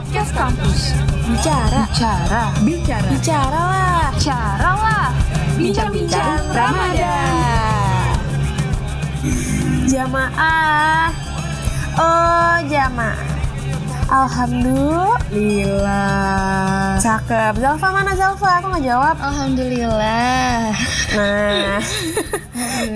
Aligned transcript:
Podcast 0.00 0.32
Kampus. 0.32 0.96
Bicara. 1.28 1.84
Bicara. 1.92 2.42
Bicara. 2.64 3.08
Bicara 3.12 3.60
lah. 3.68 4.08
Bicara 4.16 4.70
lah. 4.80 5.08
Bincang-bincang 5.60 6.40
Ramadan. 6.56 8.16
Jamaah. 9.84 11.12
Oh, 12.00 12.56
jamaah. 12.64 13.29
Alhamdulillah. 14.10 16.98
Cakep. 16.98 17.62
Zalfa 17.62 17.94
mana 17.94 18.10
Zalfa? 18.18 18.58
Aku 18.58 18.74
nggak 18.74 18.82
jawab. 18.82 19.14
Alhamdulillah. 19.22 20.74
Nah, 21.14 21.78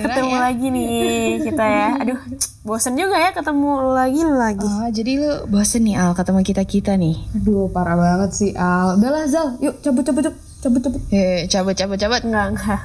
ketemu 0.03 0.35
ya. 0.35 0.43
lagi 0.43 0.67
nih 0.75 1.39
kita 1.39 1.63
ya. 1.63 1.95
Aduh, 2.03 2.19
bosen 2.67 2.99
juga 2.99 3.15
ya 3.15 3.31
ketemu 3.31 3.95
lagi 3.95 4.27
lagi. 4.27 4.67
Oh, 4.67 4.91
jadi 4.91 5.11
lu 5.23 5.47
bosen 5.47 5.87
nih 5.87 5.95
Al 5.95 6.11
ketemu 6.19 6.43
kita-kita 6.43 6.99
nih. 6.99 7.15
Aduh 7.31 7.71
parah 7.71 7.95
banget 7.95 8.35
sih 8.35 8.51
Al 8.51 8.99
Udahlah 8.99 9.23
Zal 9.31 9.55
Yuk 9.63 9.79
cabut 9.79 10.03
cabut 10.03 10.27
cabut 10.27 10.35
cabut 10.59 10.83
cabut 10.83 10.99
Eh, 11.15 11.47
cabut 11.47 11.79
cabut 11.79 11.95
cabut. 11.95 12.27
Enggak, 12.27 12.59
enggak, 12.59 12.83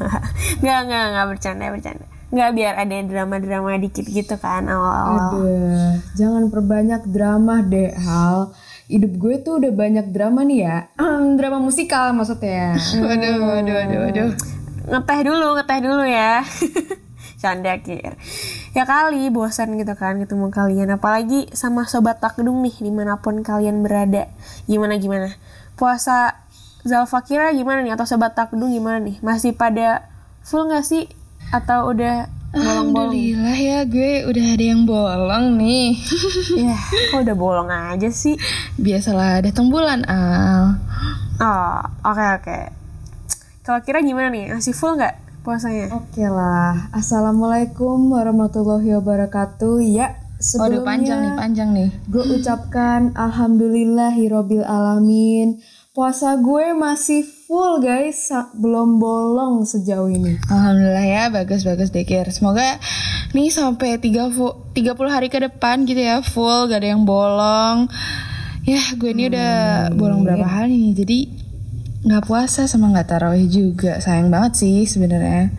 enggak, 0.62 0.78
enggak, 0.86 1.02
enggak 1.10 1.26
bercanda, 1.34 1.66
bercanda. 1.74 2.06
Enggak 2.30 2.50
biar 2.54 2.74
ada 2.78 2.96
drama-drama 3.02 3.74
dikit 3.76 4.06
gitu 4.06 4.38
kan 4.38 4.70
awal-awal. 4.70 5.34
Aduh 5.34 5.98
Jangan 6.14 6.46
perbanyak 6.46 7.02
drama 7.06 7.58
deh 7.60 7.90
Al 7.92 8.54
Hidup 8.86 9.18
gue 9.18 9.34
tuh 9.42 9.58
udah 9.58 9.70
banyak 9.70 10.10
drama 10.10 10.42
nih 10.42 10.58
ya 10.62 10.76
Hmm, 10.94 11.34
Drama 11.34 11.58
musikal 11.58 12.10
maksudnya 12.10 12.74
Waduh, 13.02 13.34
waduh, 13.38 13.74
waduh, 13.74 13.98
waduh. 14.06 14.30
Ngeteh 14.80 15.20
dulu, 15.22 15.46
ngeteh 15.54 15.78
dulu 15.82 16.02
ya. 16.02 16.42
Canda 17.42 17.78
kir. 17.78 18.18
Ya 18.74 18.84
kali 18.84 19.30
bosan 19.30 19.78
gitu 19.78 19.94
kan 19.94 20.18
ketemu 20.18 20.50
kalian. 20.50 20.90
Apalagi 20.90 21.46
sama 21.54 21.86
sobat 21.86 22.18
takdung 22.18 22.60
nih 22.60 22.74
di 22.74 22.90
mana 22.90 23.22
pun 23.22 23.40
kalian 23.40 23.80
berada. 23.80 24.26
Gimana 24.66 24.98
gimana? 24.98 25.30
Puasa 25.78 26.36
Zalfa 26.82 27.22
kira 27.22 27.54
gimana 27.54 27.80
nih? 27.80 27.94
Atau 27.94 28.04
sobat 28.04 28.34
takdung 28.34 28.72
gimana 28.72 28.98
nih? 28.98 29.22
Masih 29.22 29.54
pada 29.54 30.04
full 30.42 30.66
nggak 30.66 30.82
sih? 30.82 31.06
Atau 31.50 31.90
udah 31.90 32.26
bolong-bolong? 32.50 33.14
Alhamdulillah 33.14 33.56
ya 33.56 33.78
gue 33.84 34.26
udah 34.26 34.46
ada 34.48 34.64
yang 34.64 34.82
bolong 34.84 35.46
nih. 35.56 35.88
Ya, 36.60 36.76
kok 37.10 37.22
udah 37.22 37.36
bolong 37.36 37.70
aja 37.70 38.10
sih? 38.10 38.34
Biasalah 38.76 39.40
datang 39.40 39.70
bulan 39.70 40.02
Al. 40.04 40.78
Oh, 41.38 41.78
oke 42.04 42.26
oke. 42.36 42.58
Kalau 43.62 43.80
kira 43.80 44.02
gimana 44.02 44.28
nih? 44.28 44.50
Masih 44.50 44.72
full 44.72 44.94
nggak 44.94 45.14
puasanya? 45.40 45.88
Oke 45.94 46.20
lah 46.22 46.90
Assalamualaikum 46.90 48.10
warahmatullahi 48.10 48.92
wabarakatuh 48.94 49.80
Ya 49.80 50.18
Waduh 50.56 50.80
panjang 50.82 51.20
nih, 51.20 51.30
sebelumnya 51.30 51.32
panjang 51.36 51.68
nih. 51.72 51.88
gue 52.08 52.24
ucapkan 52.34 53.00
Alhamdulillahirobbil 53.14 54.64
alamin 54.64 55.60
Puasa 55.92 56.36
gue 56.36 56.72
masih 56.72 57.24
full 57.50 57.82
guys 57.82 58.30
Belum 58.54 59.02
bolong 59.02 59.66
sejauh 59.66 60.06
ini 60.06 60.38
Alhamdulillah 60.46 61.02
ya, 61.02 61.24
bagus-bagus 61.34 61.90
deh 61.90 62.06
Kir. 62.06 62.30
Semoga 62.30 62.78
nih 63.34 63.50
sampai 63.50 63.98
30, 63.98 64.70
30 64.70 64.94
hari 65.10 65.26
ke 65.26 65.42
depan 65.42 65.82
gitu 65.82 65.98
ya, 65.98 66.22
full, 66.22 66.70
gak 66.70 66.86
ada 66.86 66.94
yang 66.94 67.02
bolong. 67.02 67.90
Ya, 68.62 68.78
gue 68.94 69.10
ini 69.10 69.34
udah 69.34 69.90
bolong 69.98 70.22
berapa 70.22 70.46
hari 70.46 70.78
nih, 70.78 70.94
jadi 70.94 71.18
nggak 72.06 72.22
puasa 72.30 72.70
sama 72.70 72.94
nggak 72.94 73.18
taraweh 73.18 73.46
juga. 73.50 73.98
Sayang 73.98 74.30
banget 74.30 74.62
sih 74.62 74.86
sebenarnya. 74.86 75.50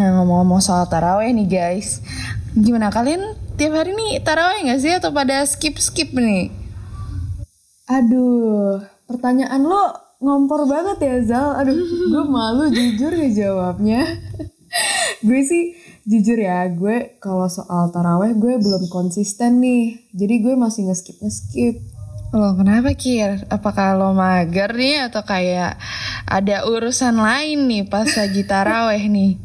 Nah, 0.00 0.08
ngomong-ngomong 0.16 0.64
soal 0.64 0.88
taraweh 0.88 1.28
nih 1.36 1.48
guys. 1.48 2.00
Gimana 2.56 2.88
kalian 2.88 3.36
tiap 3.60 3.76
hari 3.76 3.92
nih 3.92 4.24
taraweh 4.24 4.64
nggak 4.64 4.80
sih 4.80 4.92
atau 4.96 5.12
pada 5.12 5.44
skip-skip 5.44 6.16
nih? 6.16 6.48
Aduh, 7.92 8.80
pertanyaan 9.04 9.68
lo 9.68 10.07
ngompor 10.18 10.66
banget 10.66 10.98
ya 11.02 11.16
Zal. 11.24 11.48
Aduh, 11.58 11.78
gue 12.12 12.24
malu 12.26 12.70
jujur 12.70 13.10
ngejawabnya. 13.14 14.02
gue 15.24 15.40
sih 15.42 15.74
jujur 16.04 16.38
ya, 16.38 16.68
gue 16.68 17.18
kalau 17.18 17.48
soal 17.48 17.88
taraweh 17.90 18.36
gue 18.36 18.54
belum 18.60 18.86
konsisten 18.92 19.62
nih. 19.62 19.98
Jadi 20.12 20.34
gue 20.44 20.54
masih 20.54 20.90
ngeskip 20.90 21.18
ngeskip. 21.22 21.80
Loh 22.28 22.52
kenapa 22.52 22.92
Kir? 22.92 23.48
Apakah 23.48 23.96
lo 23.96 24.12
mager 24.12 24.76
nih 24.76 25.08
atau 25.08 25.24
kayak 25.24 25.80
ada 26.28 26.68
urusan 26.68 27.16
lain 27.16 27.64
nih 27.64 27.88
pas 27.88 28.04
lagi 28.04 28.44
taraweh 28.44 29.00
nih? 29.08 29.40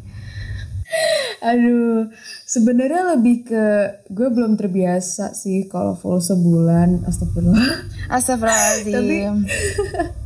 Aduh, 1.50 2.12
sebenarnya 2.44 3.16
lebih 3.16 3.48
ke 3.48 3.64
gue 4.12 4.28
belum 4.28 4.60
terbiasa 4.60 5.32
sih 5.32 5.64
kalau 5.68 5.96
full 5.96 6.20
sebulan. 6.20 7.08
Astagfirullah. 7.08 7.88
Astagfirullahaladzim. 8.12 8.92
tapi, 8.94 10.23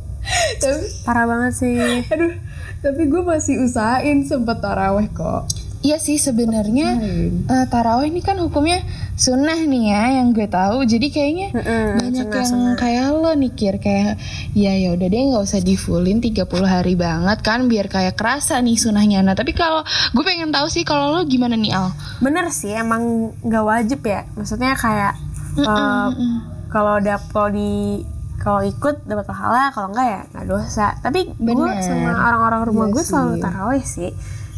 Parah 1.03 1.25
banget 1.25 1.53
sih. 1.55 1.75
aduh, 2.05 2.33
tapi 2.79 3.01
gue 3.05 3.21
masih 3.21 3.63
usahain 3.63 4.23
sempet 4.23 4.59
taraweh 4.59 5.09
kok. 5.09 5.47
Iya 5.79 5.95
sih 5.95 6.19
sebenarnya 6.19 6.99
eh, 7.47 7.65
taraweh 7.71 8.11
ini 8.11 8.19
kan 8.19 8.35
hukumnya 8.35 8.83
sunnah 9.15 9.55
nih 9.55 9.95
ya 9.95 10.03
yang 10.19 10.35
gue 10.35 10.43
tahu. 10.43 10.83
Jadi 10.83 11.07
kayaknya 11.07 11.55
Mm-mm, 11.55 11.87
banyak 11.95 12.27
sunnah, 12.27 12.35
yang 12.35 12.49
sunnah. 12.51 12.75
kayak 12.75 13.05
lo 13.15 13.31
nih 13.31 13.51
Kir 13.55 13.75
kayak 13.79 14.19
ya 14.51 14.75
ya 14.75 14.91
udah 14.91 15.07
deh 15.07 15.21
nggak 15.31 15.39
usah 15.39 15.63
di 15.63 15.79
fullin 15.79 16.19
30 16.19 16.43
hari 16.67 16.99
banget 16.99 17.39
kan 17.39 17.71
biar 17.71 17.87
kayak 17.87 18.19
kerasa 18.19 18.59
nih 18.59 18.75
sunnahnya. 18.75 19.23
Nah 19.23 19.39
tapi 19.39 19.55
kalau 19.55 19.79
gue 20.11 20.23
pengen 20.27 20.51
tahu 20.51 20.67
sih 20.67 20.83
kalau 20.83 21.15
lo 21.15 21.23
gimana 21.23 21.55
nih 21.55 21.71
Al? 21.71 21.95
Bener 22.19 22.51
sih, 22.51 22.75
emang 22.75 23.31
nggak 23.39 23.63
wajib 23.63 24.03
ya. 24.03 24.27
Maksudnya 24.35 24.75
kayak 24.75 25.15
eh, 25.55 26.07
kalau 26.67 26.99
dap 26.99 27.23
kalau 27.31 27.55
di 27.55 28.03
kalau 28.39 28.63
ikut 28.63 29.03
dapat 29.03 29.25
pahala, 29.27 29.69
kalau 29.75 29.91
enggak 29.91 30.07
ya 30.07 30.21
nggak 30.31 30.45
dosa. 30.47 30.87
Tapi 31.03 31.35
gue 31.35 31.71
sama 31.83 32.11
orang-orang 32.15 32.61
rumah 32.71 32.87
Iya 32.87 32.93
gue 32.95 33.03
selalu 33.03 33.33
sih. 33.35 33.41
tarawih 33.43 33.85
sih. 33.85 34.11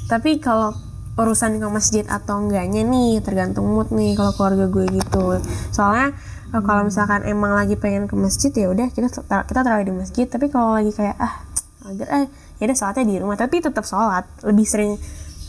Tapi 0.05 0.31
kalau 0.37 0.71
urusan 1.17 1.59
ke 1.59 1.67
masjid 1.67 2.05
atau 2.07 2.45
enggaknya 2.45 2.87
nih 2.87 3.19
tergantung 3.19 3.67
mood 3.67 3.91
nih 3.91 4.15
kalau 4.15 4.31
keluarga 4.37 4.65
gue 4.69 4.85
gitu. 5.01 5.41
Soalnya 5.73 6.13
eh, 6.53 6.61
kalau 6.61 6.81
misalkan 6.87 7.25
emang 7.25 7.57
lagi 7.57 7.75
pengen 7.75 8.05
ke 8.05 8.15
masjid 8.15 8.53
ya 8.53 8.71
udah 8.71 8.87
kita 8.93 9.09
kita 9.25 9.59
tarawih 9.65 9.85
di 9.89 9.95
masjid. 9.97 10.25
Tapi 10.29 10.47
kalau 10.53 10.77
lagi 10.77 10.93
kayak 10.93 11.17
ah 11.17 11.43
agar 11.81 12.07
eh 12.21 12.25
ya 12.61 12.63
udah 12.69 12.77
sholatnya 12.77 13.05
di 13.09 13.17
rumah 13.17 13.33
tapi 13.41 13.57
tetap 13.57 13.81
sholat 13.83 14.29
lebih 14.45 14.65
sering 14.69 14.95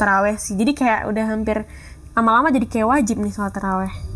taraweh 0.01 0.41
sih. 0.41 0.57
Jadi 0.57 0.73
kayak 0.73 1.05
udah 1.07 1.25
hampir 1.29 1.69
lama-lama 2.17 2.49
jadi 2.49 2.67
kayak 2.69 2.89
wajib 2.89 3.21
nih 3.21 3.33
sholat 3.33 3.53
taraweh. 3.53 4.12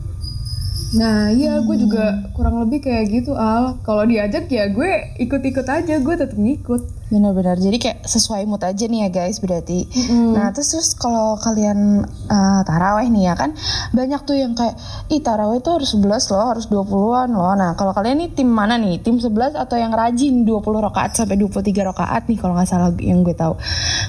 Nah 0.95 1.35
iya 1.35 1.59
gue 1.59 1.77
juga 1.83 2.31
kurang 2.31 2.63
lebih 2.63 2.87
kayak 2.87 3.11
gitu 3.11 3.35
Al 3.35 3.83
Kalau 3.83 4.07
diajak 4.07 4.47
ya 4.47 4.71
gue 4.71 5.19
ikut-ikut 5.19 5.67
aja 5.67 5.99
Gue 5.99 6.15
tetap 6.15 6.39
ngikut 6.39 6.97
Benar-benar. 7.07 7.55
Jadi 7.63 7.79
kayak 7.79 8.03
sesuai 8.03 8.51
mood 8.51 8.67
aja 8.67 8.83
nih 8.91 9.07
ya 9.07 9.09
guys 9.15 9.39
berarti. 9.39 9.87
Nah 10.35 10.51
terus 10.51 10.75
terus 10.75 10.91
kalau 10.99 11.39
kalian 11.39 12.03
eh, 12.03 12.61
taraweh 12.67 13.07
nih 13.07 13.31
ya 13.31 13.35
kan 13.39 13.55
banyak 13.95 14.27
tuh 14.27 14.35
yang 14.35 14.59
kayak 14.59 14.75
ih 15.07 15.23
taraweh 15.23 15.63
tuh 15.63 15.79
harus 15.79 15.95
11 15.95 16.35
loh, 16.35 16.47
harus 16.51 16.67
20-an 16.67 17.31
loh. 17.31 17.55
Nah 17.55 17.79
kalau 17.79 17.95
kalian 17.95 18.27
nih 18.27 18.31
tim 18.35 18.51
mana 18.51 18.75
nih? 18.75 18.99
Tim 18.99 19.23
11 19.23 19.55
atau 19.55 19.79
yang 19.79 19.95
rajin 19.95 20.43
20 20.43 20.67
rakaat 20.67 21.15
sampai 21.15 21.39
23 21.39 21.95
rakaat 21.95 22.27
nih 22.27 22.39
kalau 22.43 22.59
nggak 22.59 22.67
salah 22.67 22.91
yang 22.99 23.23
gue 23.23 23.39
tahu. 23.39 23.55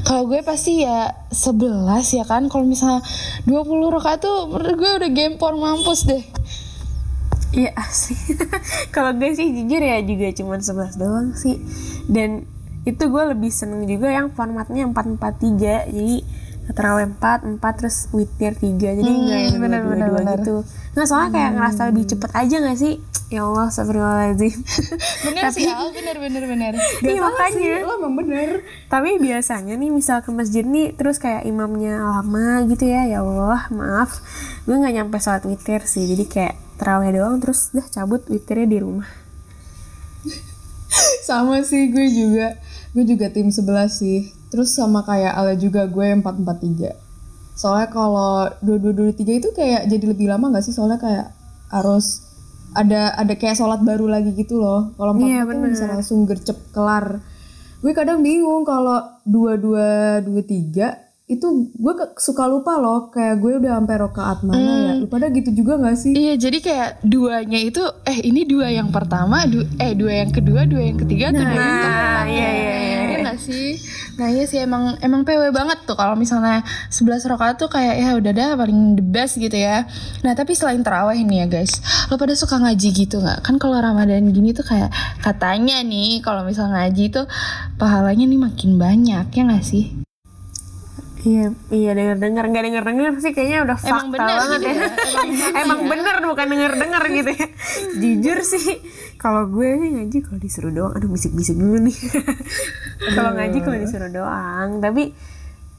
Kalau 0.02 0.26
gue 0.26 0.42
pasti 0.42 0.82
ya 0.82 1.14
11 1.30 2.18
ya 2.18 2.26
kan. 2.26 2.50
Kalau 2.50 2.66
misalnya 2.66 3.06
20 3.46 3.94
rakaat 3.94 4.26
tuh 4.26 4.50
menurut 4.50 4.74
gue 4.74 4.92
udah 5.06 5.12
gempor 5.14 5.54
mampus 5.54 6.10
deh. 6.10 6.26
Iya 7.57 7.73
sih. 7.90 8.38
Kalau 8.94 9.18
gue 9.18 9.34
sih 9.34 9.50
jujur 9.50 9.81
ya 9.81 9.97
juga 10.06 10.29
cuma 10.38 10.62
11 10.62 11.01
doang 11.01 11.34
sih. 11.34 11.57
Dan 12.06 12.45
itu 12.85 13.03
gue 13.09 13.23
lebih 13.34 13.50
seneng 13.50 13.90
juga 13.90 14.13
yang 14.13 14.29
formatnya 14.29 14.85
443. 14.94 15.90
Jadi 15.90 16.18
terawih 16.68 17.09
4, 17.18 17.57
4 17.57 17.79
terus 17.81 17.97
witir 18.13 18.53
3. 18.53 19.01
Jadi 19.01 19.09
enggak 19.09 19.40
yang 19.50 19.57
bener, 19.57 19.81
dua, 19.81 19.90
bener, 19.90 20.07
dua 20.07 20.19
bener. 20.22 20.38
gitu. 20.38 20.56
Nggak 20.94 21.07
soalnya 21.09 21.29
kayak 21.34 21.51
ngerasa 21.57 21.81
lebih 21.90 22.06
cepet 22.13 22.31
aja 22.38 22.56
gak 22.62 22.78
sih? 22.78 22.95
Ya 23.28 23.41
Allah, 23.44 23.68
astagfirullahaladzim. 23.68 24.56
Bener 25.27 25.51
sih 25.51 25.68
Al, 25.68 25.92
bener 25.92 26.15
bener 26.15 26.48
bener. 26.48 26.74
Iya 27.03 27.19
makanya. 27.19 27.83
Lo 27.83 28.00
emang 28.00 28.15
bener 28.24 28.63
Tapi 28.88 29.19
biasanya 29.19 29.75
nih 29.75 29.92
misal 29.92 30.24
ke 30.24 30.31
masjid 30.31 30.63
nih 30.63 30.95
terus 30.95 31.19
kayak 31.19 31.44
imamnya 31.44 32.00
lama 32.07 32.63
gitu 32.71 32.88
ya. 32.88 33.03
Ya 33.03 33.19
Allah, 33.19 33.68
maaf. 33.68 34.24
Gue 34.63 34.80
nggak 34.80 34.95
nyampe 34.95 35.19
sholat 35.19 35.44
witir 35.44 35.83
sih. 35.83 36.07
Jadi 36.07 36.24
kayak 36.24 36.56
terawih 36.77 37.12
doang 37.18 37.41
terus 37.41 37.74
dah 37.74 37.85
cabut 37.89 38.24
witirnya 38.29 38.68
di 38.69 38.77
rumah. 38.79 39.09
Sama 41.27 41.59
sih 41.65 41.91
gue 41.91 42.07
juga 42.07 42.56
Gue 42.97 43.06
juga 43.06 43.29
tim 43.29 43.53
11 43.53 43.62
sih. 43.94 44.33
Terus 44.50 44.74
sama 44.74 45.06
kayak 45.06 45.38
Ale 45.38 45.53
juga 45.59 45.85
gue 45.85 46.18
443 46.18 46.97
Soalnya 47.53 47.94
kalau 47.94 48.50
2223 48.65 49.38
itu 49.38 49.50
kayak 49.53 49.85
jadi 49.85 50.06
lebih 50.18 50.33
lama 50.33 50.50
gak 50.57 50.65
sih? 50.65 50.74
Soalnya 50.74 50.97
kayak 50.97 51.29
harus 51.69 52.25
ada 52.74 53.13
ada 53.13 53.38
kayak 53.38 53.53
sholat 53.53 53.85
baru 53.85 54.09
lagi 54.09 54.33
gitu 54.33 54.57
loh. 54.57 54.97
Kalau 54.97 55.13
4 55.13 55.21
Iya, 55.21 55.45
tuh 55.45 55.69
bisa 55.69 55.85
langsung 55.85 56.25
gercep 56.25 56.57
kelar. 56.74 57.21
Gue 57.85 57.94
kadang 57.94 58.25
bingung 58.25 58.65
kalau 58.65 59.21
2223 59.29 61.06
itu 61.27 61.44
gue 61.69 61.94
suka 62.15 62.47
lupa 62.47 62.79
loh 62.79 63.12
kayak 63.12 63.35
gue 63.38 63.59
udah 63.59 63.75
sampai 63.77 63.95
rokaat 64.00 64.38
mana 64.41 64.71
ya. 64.88 64.91
Lu 64.95 65.06
pada 65.06 65.27
gitu 65.27 65.51
juga 65.51 65.75
gak 65.77 66.00
sih? 66.00 66.15
Iya 66.15 66.39
jadi 66.39 66.57
kayak 66.57 66.89
duanya 67.03 67.59
itu 67.59 67.83
eh 68.03 68.24
ini 68.24 68.47
dua 68.47 68.71
yang 68.71 68.88
pertama 68.89 69.44
du- 69.44 69.68
eh 69.75 69.91
dua 69.91 70.24
yang 70.24 70.31
kedua 70.31 70.63
dua 70.63 70.79
yang 70.81 70.95
ketiga 70.95 71.29
atau 71.29 71.44
dua 71.44 71.59
yang 71.59 71.77
keempat 71.77 72.15
Nah, 72.18 72.24
ya? 72.24 72.31
iya, 72.31 72.50
iya, 72.50 72.75
iya. 72.79 72.95
Iya 72.97 73.18
nggak 73.21 73.39
sih? 73.39 73.68
Nah 74.15 74.27
iya 74.29 74.44
sih 74.44 74.57
emang 74.57 74.95
emang 75.00 75.21
PW 75.21 75.51
banget 75.51 75.83
tuh 75.83 75.94
kalau 75.94 76.15
misalnya 76.15 76.63
11 76.88 77.27
rakaat 77.27 77.59
tuh 77.59 77.68
kayak 77.68 77.95
ya 77.97 78.09
udah 78.15 78.31
dah 78.31 78.50
paling 78.56 78.95
the 78.95 79.03
best 79.03 79.35
gitu 79.35 79.53
ya. 79.53 79.83
Nah 80.24 80.31
tapi 80.31 80.56
selain 80.56 80.79
terawih 80.79 81.21
nih 81.21 81.44
ya 81.44 81.47
guys 81.51 81.75
lo 82.07 82.15
pada 82.15 82.33
suka 82.33 82.56
ngaji 82.57 82.89
gitu 82.95 83.19
nggak? 83.19 83.44
Kan 83.44 83.59
kalau 83.59 83.75
ramadan 83.77 84.31
gini 84.31 84.56
tuh 84.56 84.63
kayak 84.63 84.95
katanya 85.19 85.83
nih 85.83 86.24
kalau 86.24 86.47
misalnya 86.47 86.88
ngaji 86.88 87.12
tuh 87.12 87.27
pahalanya 87.75 88.24
nih 88.24 88.39
makin 88.39 88.79
banyak 88.79 89.27
ya 89.27 89.41
nggak 89.44 89.62
sih 89.62 90.06
Iya, 91.27 91.45
iya 91.75 91.91
denger 91.91 92.18
dengar 92.24 92.44
nggak 92.47 92.63
denger 92.63 92.83
dengar 92.88 93.13
sih 93.19 93.35
kayaknya 93.35 93.68
udah 93.68 93.75
fakta 93.75 94.00
Emang 94.00 94.07
bener 94.15 94.31
banget 94.31 94.59
gitu 94.63 94.69
ya. 94.71 94.88
Emang, 95.68 95.79
bener 95.91 96.15
bukan 96.24 96.47
denger 96.47 96.71
dengar 96.79 97.03
gitu 97.12 97.31
ya. 97.35 97.47
Jujur 98.00 98.39
sih, 98.47 98.68
kalau 99.19 99.44
gue 99.51 99.68
sih 99.75 99.89
ngaji 99.91 100.18
kalau 100.24 100.39
disuruh 100.39 100.71
doang, 100.71 100.95
aduh 100.95 101.12
bisik-bisik 101.12 101.59
dulu 101.59 101.83
nih. 101.83 101.97
kalau 103.19 103.31
ngaji 103.35 103.57
kalau 103.59 103.75
disuruh 103.75 104.07
doang, 104.07 104.79
tapi 104.79 105.12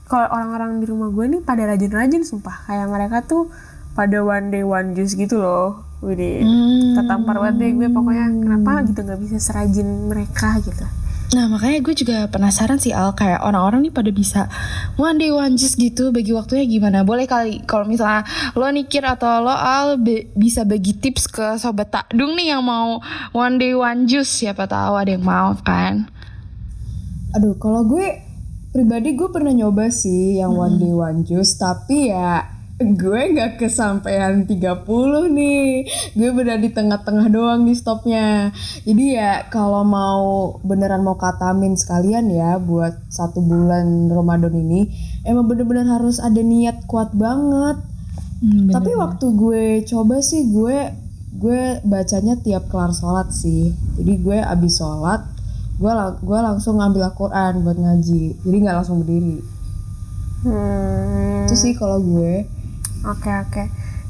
kalau 0.05 0.29
orang-orang 0.29 0.85
di 0.85 0.87
rumah 0.89 1.09
gue 1.09 1.25
nih 1.33 1.41
pada 1.41 1.65
rajin-rajin 1.65 2.29
sumpah 2.29 2.69
kayak 2.69 2.89
mereka 2.93 3.25
tuh 3.25 3.49
pada 3.97 4.21
one 4.21 4.53
day 4.53 4.61
one 4.61 4.93
juice 4.93 5.17
gitu 5.17 5.41
loh. 5.41 5.89
Widih, 5.99 6.47
tertampar 6.95 7.43
banget 7.43 7.57
deh 7.59 7.71
gue 7.75 7.89
pokoknya 7.91 8.31
kenapa 8.31 8.87
gitu 8.87 9.01
nggak 9.03 9.19
bisa 9.19 9.37
serajin 9.41 10.13
mereka 10.13 10.61
gitu. 10.61 10.87
Nah 11.29 11.45
makanya 11.45 11.85
gue 11.85 11.93
juga 11.93 12.25
penasaran 12.33 12.81
sih 12.81 12.97
Al 12.97 13.13
kayak 13.13 13.45
orang-orang 13.45 13.85
nih 13.85 13.93
pada 13.93 14.09
bisa 14.09 14.49
one 14.97 15.21
day 15.21 15.29
one 15.29 15.61
juice 15.61 15.77
gitu 15.77 16.09
bagi 16.09 16.33
waktunya 16.33 16.65
gimana? 16.65 17.05
Boleh 17.05 17.29
kali 17.29 17.61
kalau 17.69 17.85
misalnya 17.85 18.25
lo 18.57 18.65
nikir 18.73 19.05
atau 19.05 19.45
lo 19.45 19.53
Al 19.53 20.01
be- 20.01 20.33
bisa 20.33 20.65
bagi 20.65 20.97
tips 20.97 21.29
ke 21.29 21.61
sobat 21.61 21.93
takdung 21.93 22.33
nih 22.33 22.57
yang 22.57 22.65
mau 22.65 23.05
one 23.37 23.61
day 23.61 23.77
one 23.77 24.09
juice 24.09 24.41
siapa 24.41 24.65
tahu 24.65 24.97
ada 24.97 25.13
yang 25.13 25.25
mau 25.25 25.53
kan? 25.61 26.09
Aduh, 27.37 27.61
kalau 27.61 27.85
gue 27.85 28.25
pribadi 28.73 29.13
gue 29.13 29.29
pernah 29.29 29.53
nyoba 29.53 29.93
sih 29.93 30.41
yang 30.41 30.57
one 30.57 30.81
day 30.81 30.97
one 30.97 31.29
juice, 31.29 31.61
tapi 31.61 32.09
ya 32.09 32.58
gue 32.79 33.21
nggak 33.35 33.59
kesampaian 33.59 34.47
30 34.47 34.87
nih. 35.35 35.83
Gue 36.15 36.31
benar 36.31 36.63
di 36.63 36.71
tengah-tengah 36.71 37.27
doang 37.27 37.67
di 37.67 37.75
stopnya. 37.75 38.55
Jadi 38.87 39.19
ya 39.19 39.51
kalau 39.51 39.83
mau 39.83 40.55
beneran 40.63 41.03
mau 41.03 41.19
katamin 41.19 41.75
sekalian 41.75 42.31
ya 42.31 42.63
buat 42.63 43.11
satu 43.11 43.43
bulan 43.43 44.07
Ramadan 44.07 44.55
ini, 44.55 44.95
emang 45.27 45.51
bener-bener 45.51 45.91
harus 45.91 46.23
ada 46.23 46.39
niat 46.39 46.87
kuat 46.87 47.11
banget. 47.19 47.83
Hmm, 48.39 48.71
Tapi 48.71 48.95
waktu 48.95 49.27
gue 49.35 49.65
coba 49.83 50.23
sih 50.23 50.47
gue 50.47 50.95
gue 51.39 51.83
bacanya 51.83 52.39
tiap 52.39 52.71
kelar 52.71 52.95
sholat 52.95 53.35
sih. 53.35 53.75
Jadi 53.99 54.23
gue 54.23 54.39
abis 54.39 54.79
sholat 54.79 55.27
gue 55.79 55.91
lang- 55.91 56.19
gue 56.23 56.39
langsung 56.39 56.79
ngambil 56.79 57.11
Al-Quran 57.11 57.67
buat 57.67 57.79
ngaji. 57.79 58.39
Jadi 58.47 58.57
nggak 58.63 58.77
langsung 58.79 59.03
berdiri. 59.03 59.43
Hmm. 60.47 61.43
Itu 61.51 61.59
sih 61.59 61.75
kalau 61.75 61.99
gue. 61.99 62.58
Oke 63.07 63.31
oke. 63.31 63.65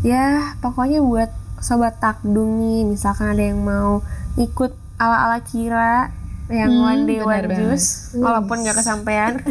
Ya 0.06 0.54
pokoknya 0.62 1.02
buat 1.02 1.30
sobat 1.58 1.98
takdung 1.98 2.62
nih, 2.62 2.86
misalkan 2.86 3.34
ada 3.34 3.42
yang 3.42 3.60
mau 3.60 4.00
ikut 4.38 4.72
ala-ala 4.98 5.42
kira 5.42 6.14
yang 6.48 6.72
one 6.80 7.04
day 7.04 7.20
one 7.20 7.44
banget. 7.44 7.58
juice, 7.60 8.16
walaupun 8.16 8.64
nggak 8.64 8.78
kesampaian. 8.80 9.42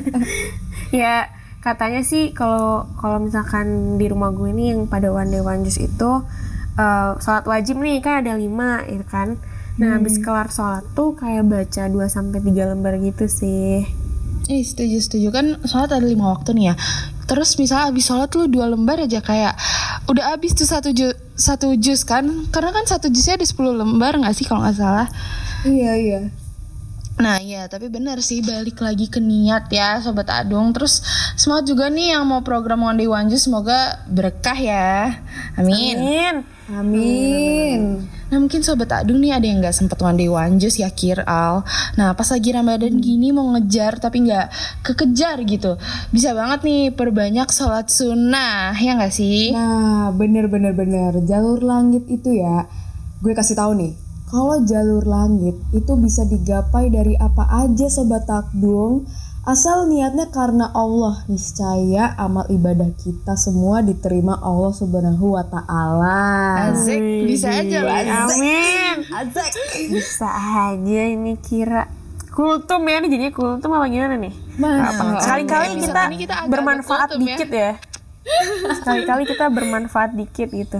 ya 0.95 1.29
katanya 1.61 2.01
sih 2.01 2.31
kalau 2.31 2.87
kalau 2.97 3.21
misalkan 3.21 3.99
di 3.99 4.07
rumah 4.09 4.31
gue 4.33 4.49
nih 4.55 4.73
yang 4.73 4.87
pada 4.89 5.11
one 5.11 5.29
day 5.29 5.43
one 5.43 5.61
juice 5.67 5.83
itu 5.83 6.11
eh, 6.79 7.11
sholat 7.21 7.45
wajib 7.45 7.77
nih 7.77 8.01
kan 8.01 8.25
ada 8.25 8.33
lima 8.39 8.81
ya 8.87 9.03
kan. 9.05 9.37
Nah 9.77 10.01
habis 10.01 10.17
kelar 10.17 10.49
sholat 10.49 10.81
tuh 10.97 11.13
kayak 11.13 11.45
baca 11.45 11.85
2 11.85 12.01
sampai 12.09 12.41
tiga 12.41 12.65
lembar 12.65 12.97
gitu 12.97 13.29
sih. 13.29 13.85
Eh 14.49 14.63
setuju 14.65 14.97
setuju 14.97 15.29
kan 15.29 15.45
sholat 15.69 15.93
ada 15.93 16.07
lima 16.07 16.33
waktu 16.33 16.57
nih 16.57 16.65
ya. 16.73 16.75
Terus 17.27 17.59
misalnya 17.59 17.91
habis 17.91 18.07
sholat 18.07 18.31
lu 18.33 18.47
dua 18.47 18.71
lembar 18.71 19.03
aja 19.03 19.19
kayak 19.19 19.53
udah 20.07 20.33
habis 20.33 20.56
tuh 20.56 20.65
satu 20.65 20.95
jus 20.95 21.13
satu 21.38 21.75
jus 21.77 22.01
kan? 22.07 22.25
Karena 22.50 22.74
kan 22.74 22.89
satu 22.89 23.13
jusnya 23.13 23.38
ada 23.38 23.45
10 23.45 23.77
lembar 23.77 24.18
nggak 24.18 24.33
sih 24.33 24.47
kalau 24.47 24.65
nggak 24.65 24.79
salah? 24.79 25.07
Iya 25.68 25.94
iya. 25.94 26.21
Nah 27.18 27.41
iya 27.41 27.65
tapi 27.65 27.89
benar 27.89 28.21
sih 28.21 28.45
balik 28.45 28.77
lagi 28.77 29.09
ke 29.09 29.18
niat 29.18 29.74
ya 29.74 29.97
Sobat 30.06 30.29
Adung 30.29 30.69
Terus 30.69 31.01
semangat 31.33 31.65
juga 31.65 31.89
nih 31.89 32.13
yang 32.13 32.29
mau 32.29 32.45
program 32.45 32.85
One 32.85 33.01
Day 33.01 33.09
One 33.09 33.25
Juice 33.25 33.50
Semoga 33.50 34.06
berkah 34.06 34.53
ya 34.53 35.18
Amin 35.57 35.97
Amin. 35.97 36.35
Amin. 36.69 37.81
Nah 38.27 38.44
mungkin 38.44 38.59
Sobat 38.59 38.91
Adung 38.91 39.24
nih 39.24 39.31
ada 39.31 39.47
yang 39.47 39.63
gak 39.63 39.71
sempet 39.71 39.95
One 40.03 40.19
Day 40.19 40.27
One 40.27 40.59
Juice 40.59 40.83
ya 40.83 40.91
Kir 40.91 41.24
Al 41.24 41.63
Nah 41.95 42.12
pas 42.12 42.27
lagi 42.27 42.51
Ramadan 42.51 43.00
gini 43.00 43.31
mau 43.31 43.47
ngejar 43.56 44.03
tapi 44.03 44.27
gak 44.27 44.51
kekejar 44.83 45.47
gitu 45.47 45.79
Bisa 46.12 46.35
banget 46.35 46.68
nih 46.68 46.83
perbanyak 46.91 47.47
sholat 47.47 47.88
sunnah 47.88 48.75
ya 48.75 49.00
gak 49.00 49.15
sih? 49.15 49.56
Nah, 49.56 50.12
bener 50.12 50.51
bener 50.51 50.75
bener 50.75 51.24
jalur 51.24 51.63
langit 51.63 52.03
itu 52.12 52.35
ya. 52.35 52.68
Gue 53.24 53.31
kasih 53.31 53.56
tahu 53.56 53.71
nih. 53.79 53.94
Kalau 54.27 54.59
jalur 54.68 55.07
langit 55.07 55.56
itu 55.71 55.91
bisa 55.95 56.27
digapai 56.27 56.91
dari 56.91 57.15
apa 57.15 57.47
aja 57.47 57.88
sobat 57.88 58.27
takdung 58.27 59.07
asal 59.47 59.88
niatnya 59.88 60.27
karena 60.27 60.67
Allah 60.75 61.23
niscaya 61.31 62.11
amal 62.19 62.44
ibadah 62.51 62.91
kita 62.99 63.39
semua 63.39 63.79
diterima 63.79 64.35
Allah 64.44 64.75
Subhanahu 64.75 65.39
wa 65.39 65.44
taala. 65.47 66.19
Asik 66.75 66.99
bisa 67.23 67.55
aja 67.55 67.79
loh 67.79 67.95
Amin. 68.27 69.07
Azek. 69.07 69.51
Bisa 69.88 70.27
aja 70.67 71.01
ini 71.07 71.39
kira 71.39 71.88
kultum 72.35 72.91
ya 72.91 72.99
ini 72.99 73.07
jadinya 73.07 73.31
kultum 73.31 73.71
apa 73.71 73.88
gimana 73.88 74.19
nih? 74.19 74.35
Mana? 74.59 74.91
Sekali-kali 75.23 75.79
Episode 75.79 75.79
kita 75.79 76.01
kita 76.11 76.11
agak-agak 76.11 76.51
bermanfaat 76.51 77.07
kultum 77.07 77.23
ya. 77.23 77.27
dikit 77.31 77.49
ya. 77.55 77.71
Sekali-kali 78.83 79.23
kita 79.31 79.45
bermanfaat 79.47 80.11
dikit 80.11 80.49
gitu. 80.51 80.79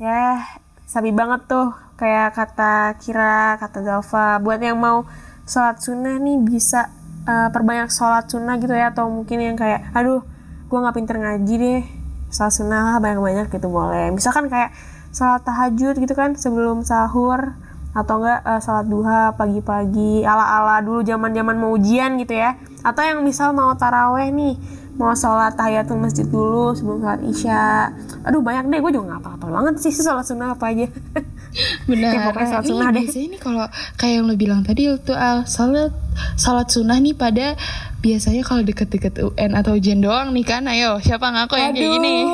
Ya, 0.00 0.48
sabi 0.88 1.12
banget 1.12 1.44
tuh 1.44 1.76
kayak 2.00 2.32
kata 2.32 2.96
Kira, 3.04 3.60
kata 3.60 3.84
Zalfa. 3.84 4.40
Buat 4.40 4.64
yang 4.64 4.80
mau 4.80 5.04
sholat 5.44 5.84
sunnah 5.84 6.16
nih 6.16 6.40
bisa 6.40 6.88
eh, 7.26 7.48
perbanyak 7.52 7.88
sholat 7.92 8.28
sunnah 8.30 8.56
gitu 8.56 8.72
ya 8.72 8.92
atau 8.92 9.10
mungkin 9.10 9.38
yang 9.40 9.56
kayak 9.58 9.92
aduh 9.92 10.24
gue 10.70 10.78
nggak 10.78 10.96
pinter 10.96 11.16
ngaji 11.18 11.54
deh 11.58 11.82
sholat 12.30 12.54
sunnah 12.54 12.80
lah 12.94 12.96
banyak-banyak 13.02 13.50
gitu 13.50 13.68
boleh. 13.68 14.14
Misalkan 14.14 14.46
kayak 14.46 14.70
sholat 15.10 15.42
tahajud 15.42 15.98
gitu 15.98 16.14
kan 16.14 16.38
sebelum 16.38 16.86
sahur 16.86 17.58
atau 17.90 18.22
enggak 18.22 18.40
eh, 18.46 18.60
sholat 18.62 18.86
duha 18.86 19.34
pagi-pagi 19.34 20.22
ala-ala 20.22 20.78
dulu 20.78 21.02
zaman-zaman 21.02 21.56
mau 21.58 21.74
ujian 21.74 22.16
gitu 22.22 22.38
ya. 22.38 22.54
Atau 22.86 23.02
yang 23.02 23.20
misal 23.26 23.50
mau 23.50 23.74
taraweh 23.74 24.30
nih 24.30 24.54
mau 24.94 25.16
sholat 25.16 25.56
tahiyatul 25.58 25.98
masjid 25.98 26.24
dulu 26.28 26.72
sebelum 26.78 27.02
sholat 27.02 27.20
isya. 27.26 27.90
Aduh 28.22 28.40
banyak 28.40 28.70
deh 28.70 28.78
gue 28.78 28.92
juga 28.94 29.16
nggak 29.16 29.22
apa-apa 29.26 29.46
banget 29.50 29.74
sih 29.82 29.92
sholat 29.92 30.22
sunnah 30.22 30.54
apa 30.54 30.70
aja 30.70 30.86
Benar. 31.84 32.12
Ya, 32.12 32.20
pokoknya 32.26 32.46
Nih, 32.52 32.62
sunnah 32.64 32.88
deh. 32.90 33.02
Biasanya 33.02 33.28
nih 33.28 33.40
kalau 33.40 33.64
kayak 33.94 34.12
yang 34.12 34.24
lo 34.24 34.34
bilang 34.34 34.60
tadi 34.60 34.82
tuh 34.98 35.12
Al, 35.12 35.42
salat 35.44 35.90
salat 36.34 36.66
sunnah 36.66 36.96
nih 36.96 37.12
pada 37.12 37.58
biasanya 37.98 38.42
kalau 38.42 38.62
deket-deket 38.62 39.18
UN 39.18 39.52
atau 39.52 39.74
ujian 39.74 39.98
doang 39.98 40.30
nih 40.30 40.44
kan. 40.44 40.62
Ayo, 40.64 40.98
siapa 40.98 41.26
ngaku 41.26 41.54
yang 41.56 41.72
kayak 41.72 41.90
gini? 41.92 42.14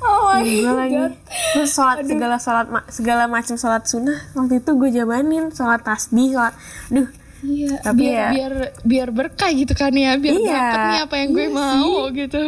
oh 0.00 0.20
my 0.28 0.42
lagi 0.42 1.14
terus 1.52 1.70
sholat 1.70 2.02
segala 2.02 2.36
sholat 2.36 2.66
ma- 2.68 2.86
segala 2.88 3.24
macam 3.26 3.54
sholat 3.54 3.82
sunnah 3.84 4.18
waktu 4.32 4.58
itu 4.58 4.70
gue 4.72 4.90
jabanin 4.92 5.50
sholat 5.50 5.80
tasbih 5.80 6.32
sholat 6.32 6.54
duh 6.88 7.08
Iya, 7.40 7.80
Tapi 7.80 8.04
biar, 8.04 8.12
ya- 8.12 8.30
biar 8.30 8.52
biar 8.84 9.08
berkah 9.10 9.48
gitu 9.48 9.72
kan 9.72 9.88
ya, 9.90 10.12
biar 10.14 10.36
Iya. 10.36 10.44
dapet 10.52 10.80
nih 10.84 11.00
apa 11.00 11.14
yang 11.16 11.30
gue 11.32 11.46
mau 11.48 11.92
gitu. 12.12 12.42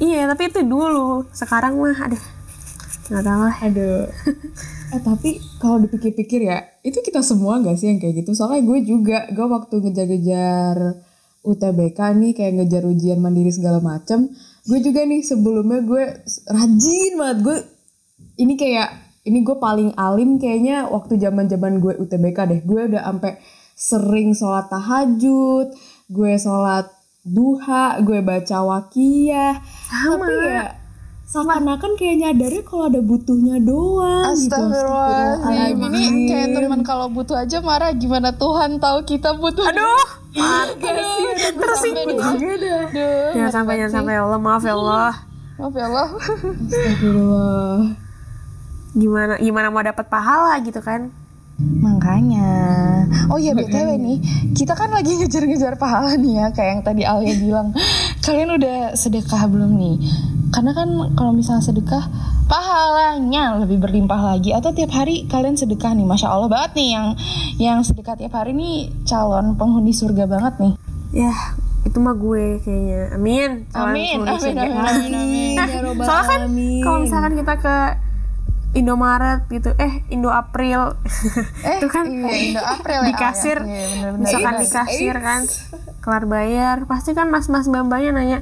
iya 0.00 0.24
tapi 0.24 0.48
itu 0.48 0.64
dulu 0.64 1.28
sekarang 1.30 1.76
mah 1.76 1.92
aduh 2.00 2.24
lah 3.12 3.52
Aduh. 3.60 4.08
eh 4.94 5.00
tapi 5.04 5.36
kalau 5.60 5.82
dipikir-pikir 5.84 6.48
ya, 6.48 6.64
itu 6.80 7.02
kita 7.04 7.20
semua 7.20 7.60
gak 7.60 7.76
sih 7.76 7.92
yang 7.92 8.00
kayak 8.00 8.24
gitu? 8.24 8.32
Soalnya 8.32 8.64
gue 8.64 8.78
juga, 8.86 9.18
gue 9.28 9.44
waktu 9.44 9.74
ngejar-ngejar 9.84 10.76
UTBK 11.44 11.98
nih 12.16 12.32
kayak 12.32 12.52
ngejar 12.56 12.82
ujian 12.88 13.20
mandiri 13.20 13.52
segala 13.52 13.84
macem, 13.84 14.32
gue 14.64 14.78
juga 14.80 15.04
nih 15.04 15.20
sebelumnya 15.20 15.84
gue 15.84 16.04
rajin 16.48 17.12
banget 17.20 17.38
gue 17.44 17.58
ini 18.40 18.56
kayak 18.56 18.88
ini 19.28 19.44
gue 19.44 19.56
paling 19.56 19.92
alim 19.96 20.40
kayaknya 20.40 20.88
waktu 20.88 21.20
zaman-zaman 21.20 21.80
gue 21.80 22.00
UTBK 22.00 22.38
deh. 22.48 22.60
Gue 22.64 22.88
udah 22.88 23.04
sampai 23.04 23.40
sering 23.76 24.32
sholat 24.32 24.68
tahajud, 24.72 25.72
gue 26.08 26.32
sholat 26.40 26.88
duha, 27.24 28.00
gue 28.04 28.20
baca 28.20 28.56
wakiyah. 28.64 29.60
Sama. 29.88 30.28
Tapi 30.28 30.44
ya 30.48 30.83
seakan-akan 31.34 31.98
kayak 31.98 32.16
nyadarnya 32.22 32.62
kalau 32.62 32.86
ada 32.86 33.02
butuhnya 33.02 33.58
doang 33.58 34.38
gitu. 34.38 34.54
Astagfirullahaladzim. 34.54 35.90
Ini 35.90 36.20
kayak 36.30 36.48
teman 36.54 36.80
kalau 36.86 37.10
butuh 37.10 37.42
aja 37.42 37.58
marah 37.58 37.90
Gimana? 37.90 38.30
Tuhan 38.30 38.78
tahu 38.78 39.02
kita 39.02 39.34
butuh. 39.34 39.66
Aduh, 39.66 40.06
Aduh 40.38 41.26
Tersinggung 41.58 42.38
Duh 42.38 43.34
jangan 43.34 43.50
sampai 43.50 43.82
jangan 43.82 43.92
sampai 43.98 44.14
ya 44.14 44.22
Allah 44.22 44.38
maaf 44.38 44.62
ya 44.62 44.78
Allah. 44.78 45.10
Maaf 45.58 45.74
ya 45.74 45.84
Allah. 45.90 46.08
Astagfirullah. 46.70 47.78
Gimana 48.94 49.34
gimana 49.42 49.66
mau 49.74 49.82
dapat 49.82 50.06
pahala 50.06 50.54
gitu 50.62 50.78
kan? 50.78 51.10
Makanya. 51.58 52.46
Oh 53.30 53.38
iya 53.38 53.54
BTW 53.54 53.94
nih 53.94 54.18
Kita 54.58 54.74
kan 54.74 54.90
lagi 54.90 55.14
ngejar-ngejar 55.14 55.78
pahala 55.78 56.18
nih 56.18 56.42
ya 56.42 56.46
Kayak 56.50 56.70
yang 56.74 56.82
tadi 56.82 57.02
Alia 57.06 57.34
bilang. 57.38 57.68
Kalian 58.22 58.54
udah 58.54 58.94
sedekah 58.94 59.50
belum 59.50 59.74
nih? 59.74 59.98
Karena 60.54 60.70
kan 60.70 60.86
kalau 61.18 61.34
misalnya 61.34 61.66
sedekah 61.66 62.06
Pahalanya 62.46 63.58
lebih 63.58 63.82
berlimpah 63.82 64.22
lagi 64.22 64.54
Atau 64.54 64.70
tiap 64.70 64.94
hari 64.94 65.26
kalian 65.26 65.58
sedekah 65.58 65.90
nih 65.98 66.06
Masya 66.06 66.30
Allah 66.30 66.46
banget 66.46 66.78
nih 66.78 66.88
Yang 66.94 67.06
yang 67.58 67.78
sedekah 67.82 68.14
tiap 68.14 68.38
hari 68.38 68.54
nih 68.54 68.94
Calon 69.02 69.58
penghuni 69.58 69.90
surga 69.90 70.30
banget 70.30 70.54
nih 70.62 70.74
Ya, 71.14 71.30
itu 71.86 71.94
mah 72.02 72.18
gue 72.18 72.58
kayaknya. 72.58 73.14
Amin. 73.14 73.50
Calon 73.70 73.94
Amin, 73.94 74.18
amin, 74.26 74.54
amin, 74.58 74.78
amin, 74.82 75.12
amin. 75.14 75.56
Ya 75.70 75.78
Robbal 75.78 76.06
Soalnya 76.06 76.26
kan 76.26 76.40
kalau 76.82 76.98
misalkan 77.02 77.32
kita 77.38 77.54
ke 77.58 77.76
Indomaret 78.74 79.46
gitu, 79.46 79.70
eh 79.78 80.02
Indo 80.10 80.34
April, 80.34 80.98
Eh, 81.62 81.78
itu 81.78 81.86
kan 81.86 82.10
iya, 82.10 82.50
Indo 82.50 82.62
April 82.66 83.06
di 83.06 83.14
kasir, 83.14 83.62
ya. 83.62 83.70
Iya, 83.70 83.84
bener-bener. 83.94 84.22
misalkan 84.26 84.54
Iya, 84.58 84.62
di 84.62 84.68
kasir 84.68 85.14
kan, 85.22 85.40
kelar 86.02 86.24
bayar, 86.26 86.76
pasti 86.90 87.14
kan 87.14 87.30
mas-mas 87.30 87.70
mbak-mbaknya 87.70 88.10
nanya, 88.10 88.38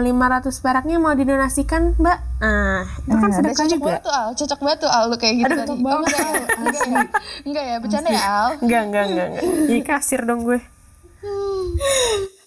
lima 0.00 0.26
ratus 0.32 0.56
peraknya 0.64 0.96
mau 0.96 1.12
didonasikan 1.12 1.92
mbak, 2.00 2.18
nah 2.40 2.88
itu 3.04 3.12
kan 3.12 3.30
sedekah 3.30 3.56
cocok 3.60 3.76
juga. 3.76 3.84
banget 3.84 4.02
tuh 4.02 4.14
Al, 4.16 4.28
cocok 4.32 4.58
banget 4.64 4.78
tuh 4.80 4.90
Al 4.90 5.04
lu 5.12 5.16
kayak 5.20 5.34
gitu 5.36 5.52
tadi. 5.52 5.60
cocok 5.60 5.80
banget, 5.84 6.08
enggak, 6.08 6.24
Al. 6.24 6.34
enggak, 6.40 6.82
ya. 6.88 7.02
enggak 7.44 7.64
ya, 7.64 7.76
bercanda 7.76 8.08
ya 8.08 8.22
Al. 8.24 8.48
Enggak, 8.64 8.82
enggak, 8.88 9.04
enggak, 9.04 9.26
enggak. 9.28 9.44
Jadi 9.68 9.82
kasir 9.84 10.20
dong 10.24 10.40
gue. 10.48 10.60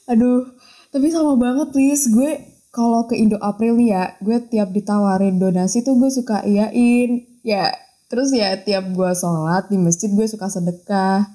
Aduh, 0.10 0.42
tapi 0.90 1.08
sama 1.14 1.34
banget 1.38 1.68
please 1.70 2.10
gue 2.10 2.32
kalau 2.74 3.06
ke 3.06 3.14
Indo 3.14 3.38
April 3.38 3.78
nih 3.78 3.90
ya, 3.94 4.04
gue 4.18 4.38
tiap 4.50 4.74
ditawarin 4.74 5.38
donasi 5.38 5.86
tuh 5.86 5.94
gue 5.94 6.10
suka 6.10 6.42
iyain. 6.42 7.22
Ya, 7.46 7.70
terus 8.10 8.34
ya 8.34 8.58
tiap 8.58 8.90
gue 8.90 9.12
sholat 9.14 9.70
di 9.70 9.78
masjid 9.78 10.10
gue 10.10 10.26
suka 10.26 10.50
sedekah. 10.50 11.30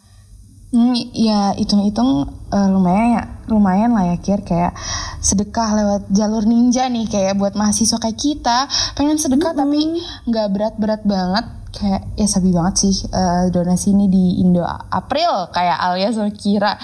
Hmm, 0.69 0.93
ya 1.17 1.57
hitung-hitung 1.57 2.29
eh, 2.53 2.69
lumayan 2.69 3.09
ya, 3.17 3.25
lumayan 3.49 3.91
lah 3.97 4.13
ya 4.13 4.17
kir. 4.21 4.45
Kayak 4.45 4.77
sedekah 5.25 5.73
lewat 5.73 6.03
jalur 6.13 6.45
ninja 6.45 6.85
nih 6.93 7.09
kayak 7.09 7.41
buat 7.41 7.57
mahasiswa 7.57 7.97
kayak 7.97 8.21
kita. 8.21 8.69
Pengen 8.93 9.17
sedekah 9.17 9.57
tapi 9.57 9.97
nggak 10.29 10.47
berat-berat 10.53 11.03
banget. 11.09 11.47
Kayak 11.73 12.05
ya 12.17 12.27
sabi 12.29 12.53
banget 12.53 12.75
sih 12.85 12.95
eh, 13.09 13.49
donasi 13.49 13.97
ini 13.97 14.13
di 14.13 14.25
Indo 14.45 14.65
April 14.69 15.49
kayak 15.53 15.77
Alia 15.81 16.13
sama 16.13 16.33
Kira 16.33 16.77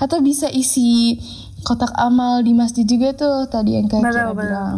atau 0.00 0.20
bisa 0.20 0.48
isi 0.52 1.16
kotak 1.64 1.92
amal 1.96 2.44
di 2.44 2.52
masjid 2.52 2.84
juga 2.84 3.16
tuh 3.16 3.48
tadi 3.48 3.80
yang 3.80 3.88
kayak 3.88 4.12
Kira 4.12 4.24
betul. 4.28 4.36
bilang. 4.44 4.76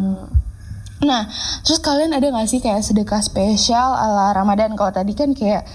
Nah, 1.05 1.29
terus 1.67 1.85
kalian 1.85 2.17
ada 2.17 2.33
gak 2.33 2.49
sih 2.49 2.65
kayak 2.65 2.81
sedekah 2.81 3.21
spesial 3.21 3.93
ala 3.93 4.33
Ramadan? 4.33 4.73
Kalau 4.73 4.89
tadi 4.95 5.13
kan 5.13 5.37
kayak 5.37 5.69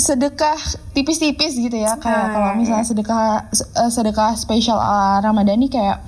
sedekah 0.00 0.56
tipis-tipis 0.96 1.54
gitu 1.54 1.76
ya. 1.76 1.94
Kayak 2.00 2.16
Ah, 2.16 2.28
kalau 2.32 2.48
iya, 2.50 2.56
misalnya 2.56 2.86
sedekah 2.88 3.24
eh, 3.52 3.90
sedekah 3.92 4.32
spesial 4.34 4.80
ala 4.80 5.20
Ramadan 5.20 5.60
nih 5.60 5.68
kayak 5.68 5.98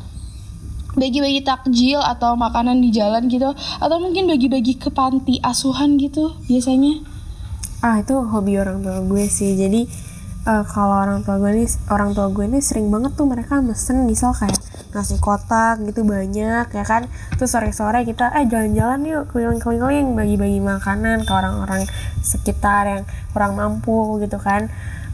bagi-bagi 0.93 1.41
takjil 1.41 2.01
atau 2.01 2.37
makanan 2.37 2.81
di 2.81 2.93
jalan 2.93 3.25
gitu 3.29 3.49
atau 3.57 3.97
mungkin 3.97 4.29
bagi-bagi 4.29 4.77
ke 4.77 4.93
panti 4.93 5.41
asuhan 5.41 5.97
gitu 5.97 6.37
biasanya. 6.49 7.01
Ah 7.81 8.01
itu 8.01 8.15
hobi 8.15 8.57
orang 8.57 8.81
tua 8.81 9.01
gue 9.01 9.25
sih. 9.29 9.57
Jadi 9.57 9.89
eh, 10.43 10.65
kalau 10.67 10.97
orang 11.05 11.23
tua 11.23 11.39
gue 11.39 11.51
nih, 11.55 11.69
orang 11.91 12.11
tua 12.17 12.27
gue 12.31 12.45
ini 12.47 12.59
sering 12.59 12.91
banget 12.91 13.15
tuh 13.15 13.27
mereka 13.31 13.63
mesen 13.63 14.05
misal 14.07 14.35
kayak 14.35 14.59
nasi 14.93 15.17
kotak 15.17 15.81
gitu 15.87 16.03
banyak 16.05 16.67
ya 16.69 16.85
kan. 16.85 17.07
Terus 17.39 17.51
sore-sore 17.55 18.05
kita 18.05 18.31
eh 18.35 18.45
jalan-jalan 18.47 19.01
yuk 19.07 19.23
keliling-keliling 19.33 20.13
bagi-bagi 20.19 20.61
makanan 20.61 21.25
ke 21.25 21.33
orang-orang 21.33 21.83
sekitar 22.21 22.83
yang 22.91 23.03
kurang 23.33 23.57
mampu 23.57 24.21
gitu 24.23 24.37
kan. 24.43 24.69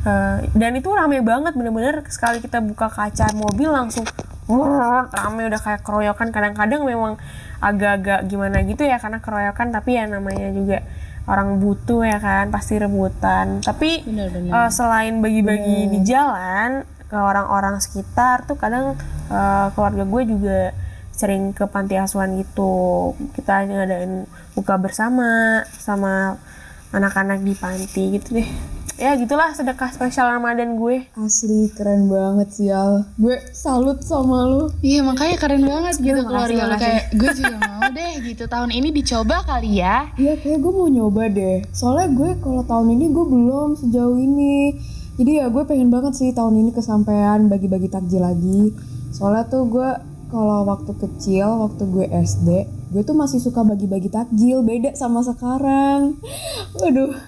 Eh, 0.06 0.36
dan 0.54 0.72
itu 0.78 0.88
rame 0.94 1.20
banget 1.20 1.52
bener-bener 1.58 2.06
sekali 2.08 2.38
kita 2.38 2.62
buka 2.62 2.86
kaca 2.88 3.34
mobil 3.34 3.68
langsung 3.68 4.06
rame 4.48 5.42
udah 5.44 5.60
kayak 5.60 5.84
keroyokan 5.84 6.32
kadang-kadang 6.32 6.80
memang 6.88 7.20
agak-agak 7.60 8.24
gimana 8.30 8.64
gitu 8.64 8.86
ya 8.86 8.96
karena 8.96 9.20
keroyokan 9.20 9.68
tapi 9.74 9.98
ya 10.00 10.08
namanya 10.08 10.48
juga 10.54 10.86
orang 11.28 11.60
butuh 11.60 12.02
ya 12.08 12.18
kan 12.18 12.48
pasti 12.48 12.80
rebutan. 12.80 13.60
Tapi 13.60 14.02
eh, 14.48 14.70
selain 14.72 15.20
bagi-bagi 15.20 15.92
di 15.92 15.98
jalan 16.02 16.82
ke 17.08 17.16
orang-orang 17.16 17.80
sekitar 17.80 18.48
tuh 18.48 18.56
kadang 18.56 18.96
eh, 19.28 19.66
keluarga 19.76 20.04
gue 20.08 20.22
juga 20.24 20.60
sering 21.12 21.52
ke 21.52 21.68
panti 21.68 22.00
asuhan 22.00 22.40
gitu. 22.40 23.12
Kita 23.36 23.68
ngadain 23.68 24.24
buka 24.56 24.80
bersama 24.80 25.62
sama 25.76 26.40
anak-anak 26.90 27.44
di 27.44 27.52
panti 27.52 28.16
gitu 28.16 28.40
deh 28.40 28.77
ya 28.98 29.14
gitulah 29.14 29.54
sedekah 29.54 29.94
spesial 29.94 30.26
Ramadan 30.26 30.74
gue 30.74 31.06
Asli 31.14 31.70
keren 31.70 32.10
banget 32.10 32.50
sih 32.50 32.66
Al. 32.66 33.06
Gue 33.14 33.38
salut 33.54 34.02
sama 34.02 34.42
lu. 34.50 34.74
Iya 34.82 35.06
makanya 35.06 35.38
keren 35.38 35.62
banget 35.62 36.02
gitu 36.02 36.18
makasih, 36.18 36.26
keluarga 36.26 36.58
lu 36.58 36.66
makasih. 36.74 36.82
kayak 36.82 37.04
gue 37.14 37.30
juga 37.38 37.56
mau 37.62 37.82
deh 37.94 38.12
gitu 38.26 38.44
tahun 38.50 38.70
ini 38.74 38.88
dicoba 38.90 39.36
kali 39.46 39.70
ya. 39.78 40.10
Iya 40.18 40.34
kayak 40.42 40.58
gue 40.58 40.72
mau 40.74 40.90
nyoba 40.90 41.30
deh. 41.30 41.58
Soalnya 41.70 42.10
gue 42.10 42.30
kalau 42.42 42.62
tahun 42.66 42.88
ini 42.98 43.06
gue 43.14 43.24
belum 43.30 43.68
sejauh 43.78 44.18
ini. 44.18 44.74
Jadi 45.14 45.30
ya 45.42 45.46
gue 45.46 45.62
pengen 45.62 45.94
banget 45.94 46.18
sih 46.18 46.30
tahun 46.34 46.58
ini 46.58 46.70
kesampaian 46.74 47.46
bagi-bagi 47.46 47.86
takjil 47.86 48.26
lagi. 48.26 48.74
Soalnya 49.14 49.46
tuh 49.46 49.62
gue 49.70 49.90
kalau 50.28 50.66
waktu 50.68 50.92
kecil, 50.92 51.48
waktu 51.64 51.88
gue 51.88 52.04
SD, 52.04 52.48
gue 52.92 53.02
tuh 53.06 53.16
masih 53.16 53.40
suka 53.40 53.64
bagi-bagi 53.64 54.10
takjil. 54.10 54.60
Beda 54.60 54.92
sama 54.98 55.22
sekarang. 55.22 56.18
Waduh. 56.82 57.27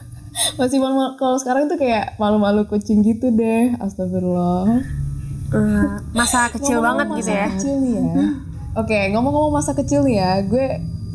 Masih 0.58 0.78
malu 0.78 1.18
kalau 1.18 1.36
sekarang 1.36 1.66
tuh 1.66 1.76
kayak 1.76 2.14
malu-malu 2.16 2.66
kucing 2.66 3.02
gitu 3.02 3.30
deh. 3.34 3.74
Astagfirullah. 3.82 4.82
Eh, 5.50 5.86
masa 6.14 6.46
kecil 6.54 6.78
banget 6.78 7.10
Ngomong-ngomong 7.10 7.18
gitu 7.18 7.30
masa 7.30 7.42
ya 7.42 7.48
kecil 7.54 7.74
nih 7.82 7.92
ya. 7.98 8.26
Oke, 8.78 8.98
ngomong-ngomong 9.10 9.52
masa 9.52 9.72
kecil 9.74 10.06
nih 10.06 10.16
ya, 10.22 10.32
gue 10.46 10.66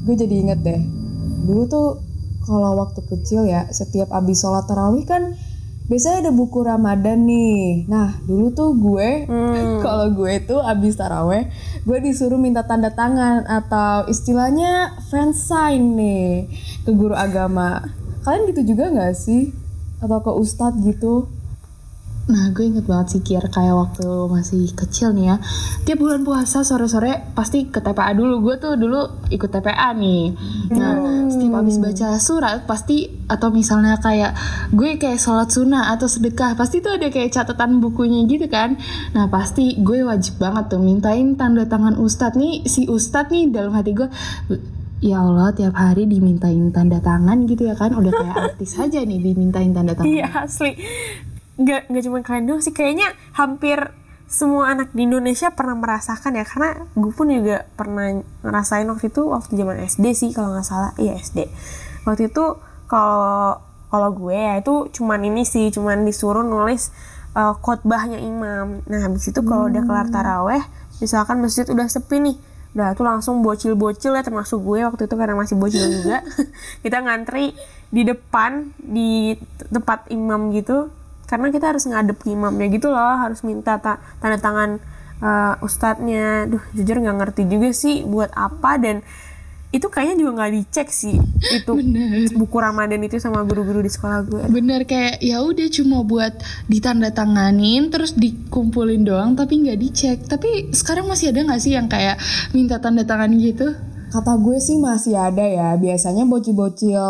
gue 0.03 0.15
jadi 0.19 0.36
inget 0.36 0.60
deh. 0.60 0.81
Dulu 1.48 1.63
tuh 1.72 1.88
kalau 2.43 2.77
waktu 2.77 3.00
kecil 3.07 3.48
ya, 3.48 3.65
setiap 3.72 4.12
abis 4.12 4.43
sholat 4.43 4.67
tarawih 4.67 5.07
kan 5.07 5.34
biasanya 5.86 6.27
ada 6.27 6.31
buku 6.36 6.65
Ramadan 6.65 7.24
nih. 7.24 7.86
Nah, 7.88 8.19
dulu 8.27 8.51
tuh 8.51 8.69
gue 8.75 9.24
Hmm. 9.29 9.79
kalau 9.86 10.12
gue 10.12 10.34
tuh 10.43 10.60
abis 10.60 11.00
taraweh, 11.00 11.48
gue 11.88 11.98
disuruh 12.03 12.38
minta 12.38 12.67
tanda 12.67 12.91
tangan 12.91 13.48
atau 13.48 14.03
istilahnya 14.12 15.00
fansign 15.07 15.95
nih 15.95 16.51
ke 16.84 16.91
guru 16.91 17.15
agama. 17.15 17.81
Kalian 18.25 18.50
gitu 18.50 18.74
juga 18.74 18.89
nggak 18.89 19.13
sih? 19.13 19.53
Atau 20.01 20.17
ke 20.25 20.32
ustadz 20.34 20.82
gitu? 20.82 21.29
Nah 22.25 22.50
gue 22.58 22.65
inget 22.65 22.89
banget 22.89 23.17
sih 23.17 23.22
Kir 23.22 23.46
kayak 23.53 23.77
waktu 23.77 24.10
masih 24.25 24.74
kecil 24.74 25.13
nih 25.13 25.29
ya. 25.29 25.36
Tiap 25.86 26.01
bulan 26.01 26.25
puasa 26.25 26.65
sore-sore 26.65 27.22
pasti 27.38 27.70
ke 27.70 27.77
TPA 27.77 28.17
dulu. 28.17 28.41
Gue 28.41 28.55
tuh 28.58 28.74
dulu 28.82 29.29
ikut 29.29 29.46
TPA 29.46 29.94
nih. 29.94 30.34
Nah 30.74 31.29
setiap 31.29 31.62
habis 31.62 31.77
baca 31.77 32.17
surat 32.17 32.65
pasti 32.65 33.13
Atau 33.25 33.50
misalnya 33.53 33.98
kayak 34.01 34.34
gue 34.74 34.98
kayak 34.98 35.17
sholat 35.17 35.50
sunnah 35.50 35.89
atau 35.89 36.05
sedekah 36.05 36.53
Pasti 36.53 36.77
tuh 36.77 36.98
ada 36.98 37.10
kayak 37.13 37.29
catatan 37.29 37.77
bukunya 37.77 38.25
gitu 38.25 38.50
kan. 38.50 38.74
Nah 39.13 39.29
pasti 39.29 39.77
gue 39.77 40.01
wajib 40.01 40.41
banget 40.41 40.74
tuh 40.74 40.82
mintain 40.82 41.38
tanda 41.38 41.70
tangan 41.70 41.94
ustadz 42.01 42.41
nih 42.41 42.65
Si 42.65 42.89
ustadz 42.89 43.29
nih 43.29 43.53
dalam 43.53 43.70
hati 43.77 43.94
gue 43.94 44.10
Ya 45.04 45.20
Allah 45.20 45.52
tiap 45.52 45.75
hari 45.75 46.08
dimintain 46.08 46.72
tanda 46.72 47.04
tangan 47.04 47.44
gitu 47.46 47.68
ya 47.68 47.75
kan 47.75 47.92
Udah 47.96 48.12
kayak 48.16 48.36
artis 48.56 48.80
aja 48.80 49.04
nih 49.04 49.20
dimintain 49.20 49.75
tanda 49.75 49.92
tangan 49.92 50.08
Iya 50.08 50.28
asli. 50.48 50.80
Nggak 51.60 51.82
nggak 51.92 52.04
cuma 52.08 52.20
kalian 52.24 52.46
doang 52.48 52.62
sih. 52.64 52.72
Kayaknya 52.75 53.12
hampir 53.36 53.92
semua 54.25 54.74
anak 54.74 54.92
di 54.98 55.06
Indonesia 55.06 55.52
pernah 55.54 55.75
merasakan 55.75 56.40
ya. 56.40 56.46
Karena 56.48 56.88
gue 56.96 57.12
pun 57.12 57.28
juga 57.28 57.68
pernah 57.75 58.24
ngerasain 58.44 58.88
waktu 58.88 59.12
itu 59.12 59.22
waktu 59.28 59.52
zaman 59.56 59.78
SD 59.84 60.06
sih 60.16 60.30
kalau 60.32 60.56
nggak 60.56 60.68
salah. 60.68 60.92
Iya 61.00 61.20
SD. 61.20 61.48
Waktu 62.08 62.32
itu 62.32 62.46
kalau 62.88 63.60
kalau 63.90 64.10
gue 64.12 64.36
ya 64.36 64.60
itu 64.60 64.92
cuman 64.92 65.24
ini 65.24 65.48
sih, 65.48 65.72
cuman 65.72 66.04
disuruh 66.04 66.44
nulis 66.44 66.92
uh, 67.38 67.54
khotbahnya 67.60 68.20
imam. 68.20 68.82
Nah 68.88 69.00
habis 69.04 69.30
itu 69.30 69.40
kalau 69.46 69.72
udah 69.72 69.84
kelar 69.86 70.08
taraweh, 70.10 70.64
misalkan 71.00 71.40
masjid 71.40 71.64
udah 71.70 71.88
sepi 71.88 72.20
nih, 72.20 72.36
udah 72.75 72.91
tuh 72.91 73.08
langsung 73.08 73.39
bocil-bocil 73.39 74.12
ya 74.12 74.22
termasuk 74.22 74.60
gue 74.60 74.84
waktu 74.84 75.08
itu 75.08 75.15
karena 75.15 75.36
masih 75.39 75.55
bocil 75.55 75.88
juga. 75.96 76.22
Kita 76.84 77.00
ngantri 77.00 77.55
di 77.88 78.03
depan 78.03 78.75
di 78.77 79.39
tempat 79.72 80.12
imam 80.12 80.51
gitu. 80.51 80.91
Karena 81.25 81.50
kita 81.50 81.74
harus 81.74 81.88
ngadep 81.89 82.22
ke 82.22 82.29
imamnya 82.29 82.67
gitu 82.70 82.94
loh 82.94 83.17
harus 83.17 83.41
minta 83.41 83.82
ta- 83.82 83.98
tanda 84.22 84.38
tangan 84.38 84.77
uh, 85.24 85.58
ustadznya. 85.63 86.51
Duh 86.51 86.62
jujur 86.75 87.00
nggak 87.00 87.17
ngerti 87.17 87.48
juga 87.48 87.72
sih 87.72 88.03
buat 88.03 88.29
apa 88.36 88.77
dan 88.77 89.01
itu 89.75 89.91
kayaknya 89.91 90.24
juga 90.24 90.32
nggak 90.39 90.53
dicek 90.55 90.88
sih 90.88 91.20
itu 91.51 91.72
buku 92.39 92.58
Ramadan 92.58 93.03
itu 93.03 93.20
sama 93.20 93.44
guru-guru 93.44 93.84
di 93.84 93.91
sekolah 93.91 94.20
gue 94.24 94.44
Bener 94.55 94.88
kayak 94.88 95.20
ya 95.20 95.44
udah 95.44 95.67
cuma 95.67 96.00
buat 96.08 96.32
ditanda 96.72 97.12
tanganin 97.12 97.91
terus 97.91 98.15
dikumpulin 98.15 99.03
doang 99.03 99.36
tapi 99.36 99.65
nggak 99.65 99.79
dicek. 99.79 100.17
Tapi 100.32 100.72
sekarang 100.72 101.12
masih 101.12 101.36
ada 101.36 101.44
nggak 101.44 101.62
sih 101.62 101.75
yang 101.75 101.91
kayak 101.91 102.15
minta 102.55 102.79
tanda 102.79 103.03
tangan 103.03 103.36
gitu? 103.36 103.75
Kata 104.15 104.39
gue 104.39 104.58
sih 104.63 104.79
masih 104.79 105.20
ada 105.20 105.44
ya. 105.44 105.75
Biasanya 105.75 106.24
bocil-bocil 106.24 107.03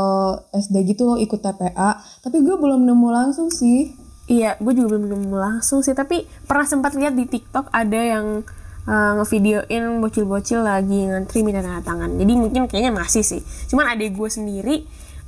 SD 0.56 0.96
gitu 0.96 1.22
ikut 1.22 1.38
TPA. 1.38 2.02
Tapi 2.24 2.38
gue 2.42 2.56
belum 2.58 2.82
nemu 2.82 3.08
langsung 3.14 3.54
sih. 3.54 3.94
Iya, 4.26 4.58
gue 4.58 4.74
juga 4.74 4.98
belum 4.98 5.06
nemu 5.14 5.38
langsung 5.38 5.86
sih, 5.86 5.94
tapi 5.94 6.26
pernah 6.50 6.66
sempat 6.66 6.98
lihat 6.98 7.14
di 7.14 7.30
TikTok 7.30 7.70
ada 7.70 8.02
yang 8.02 8.42
uh, 8.86 9.12
ngevideoin 9.22 10.02
bocil-bocil 10.02 10.62
lagi 10.62 11.10
ngantri 11.10 11.42
minta 11.42 11.62
tanda 11.62 11.82
tangan. 11.82 12.16
Jadi 12.18 12.34
mungkin 12.38 12.62
kayaknya 12.70 12.94
masih 12.94 13.22
sih. 13.26 13.42
Cuman 13.70 13.90
adik 13.92 14.14
gue 14.16 14.30
sendiri 14.30 14.76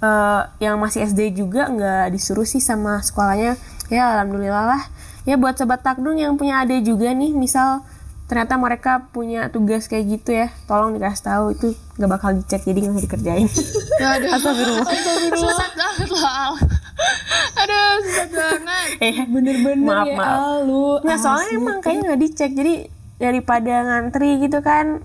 uh, 0.02 0.50
yang 0.58 0.78
masih 0.78 1.06
SD 1.06 1.34
juga 1.36 1.70
nggak 1.70 2.14
disuruh 2.14 2.46
sih 2.46 2.62
sama 2.62 3.02
sekolahnya. 3.02 3.58
Ya 3.90 4.14
alhamdulillah 4.18 4.66
lah. 4.78 4.84
Ya 5.28 5.36
buat 5.36 5.60
sobat 5.60 5.84
takdung 5.84 6.16
yang 6.16 6.40
punya 6.40 6.64
adik 6.64 6.88
juga 6.88 7.12
nih, 7.12 7.36
misal 7.36 7.84
ternyata 8.28 8.60
mereka 8.60 9.08
punya 9.12 9.48
tugas 9.48 9.88
kayak 9.88 10.20
gitu 10.20 10.36
ya, 10.36 10.52
tolong 10.68 10.96
dikasih 10.96 11.24
tahu 11.24 11.46
itu 11.56 11.68
nggak 11.96 12.12
bakal 12.12 12.32
dicek 12.36 12.64
jadi 12.64 12.80
nggak 12.84 12.96
usah 12.96 13.06
dikerjain. 13.08 13.48
Aduh, 14.04 14.30
Astagfirullah. 14.36 14.88
susah 15.36 15.70
banget 15.76 16.10
loh 16.12 16.28
Al. 16.28 16.54
Aduh, 17.60 17.92
susah 18.04 18.28
banget. 18.32 18.88
Eh, 19.00 19.16
Bener-bener 19.28 19.84
Maaf, 19.84 20.08
ya 20.08 20.16
maaf. 20.16 20.40
Al, 20.40 20.56
lu. 20.64 20.88
Nah 21.04 21.16
soalnya 21.20 21.50
emang 21.56 21.78
kayaknya 21.80 22.04
nggak 22.08 22.22
dicek 22.24 22.52
jadi 22.56 22.74
daripada 23.18 23.74
ngantri 23.86 24.42
gitu 24.42 24.62
kan 24.62 25.02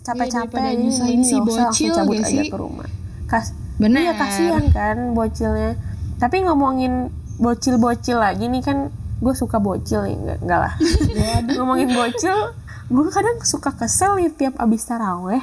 capek-capek 0.00 0.60
jadi 0.60 0.80
nyusahin 0.80 1.20
mending 1.20 1.28
si 1.28 1.36
bocil 1.38 1.92
cabut 1.92 2.16
gak 2.16 2.28
aja 2.28 2.42
sih? 2.42 2.48
ke 2.48 2.56
rumah. 2.56 2.88
Kas 3.28 3.46
Bener. 3.80 4.04
Iya 4.04 4.12
kasihan 4.12 4.64
kan 4.68 5.16
bocilnya. 5.16 5.80
Tapi 6.20 6.44
ngomongin 6.44 7.08
bocil-bocil 7.40 8.20
lagi 8.20 8.52
nih 8.52 8.60
kan 8.60 8.92
gue 9.24 9.32
suka 9.32 9.56
bocil 9.56 10.04
nih 10.04 10.16
enggak, 10.20 10.38
enggak 10.44 10.60
lah. 10.68 10.74
ngomongin 11.56 11.88
bocil, 11.96 12.52
gue 12.92 13.08
kadang 13.08 13.40
suka 13.40 13.72
kesel 13.72 14.20
nih 14.20 14.28
tiap 14.36 14.60
abis 14.60 14.84
taraweh 14.84 15.40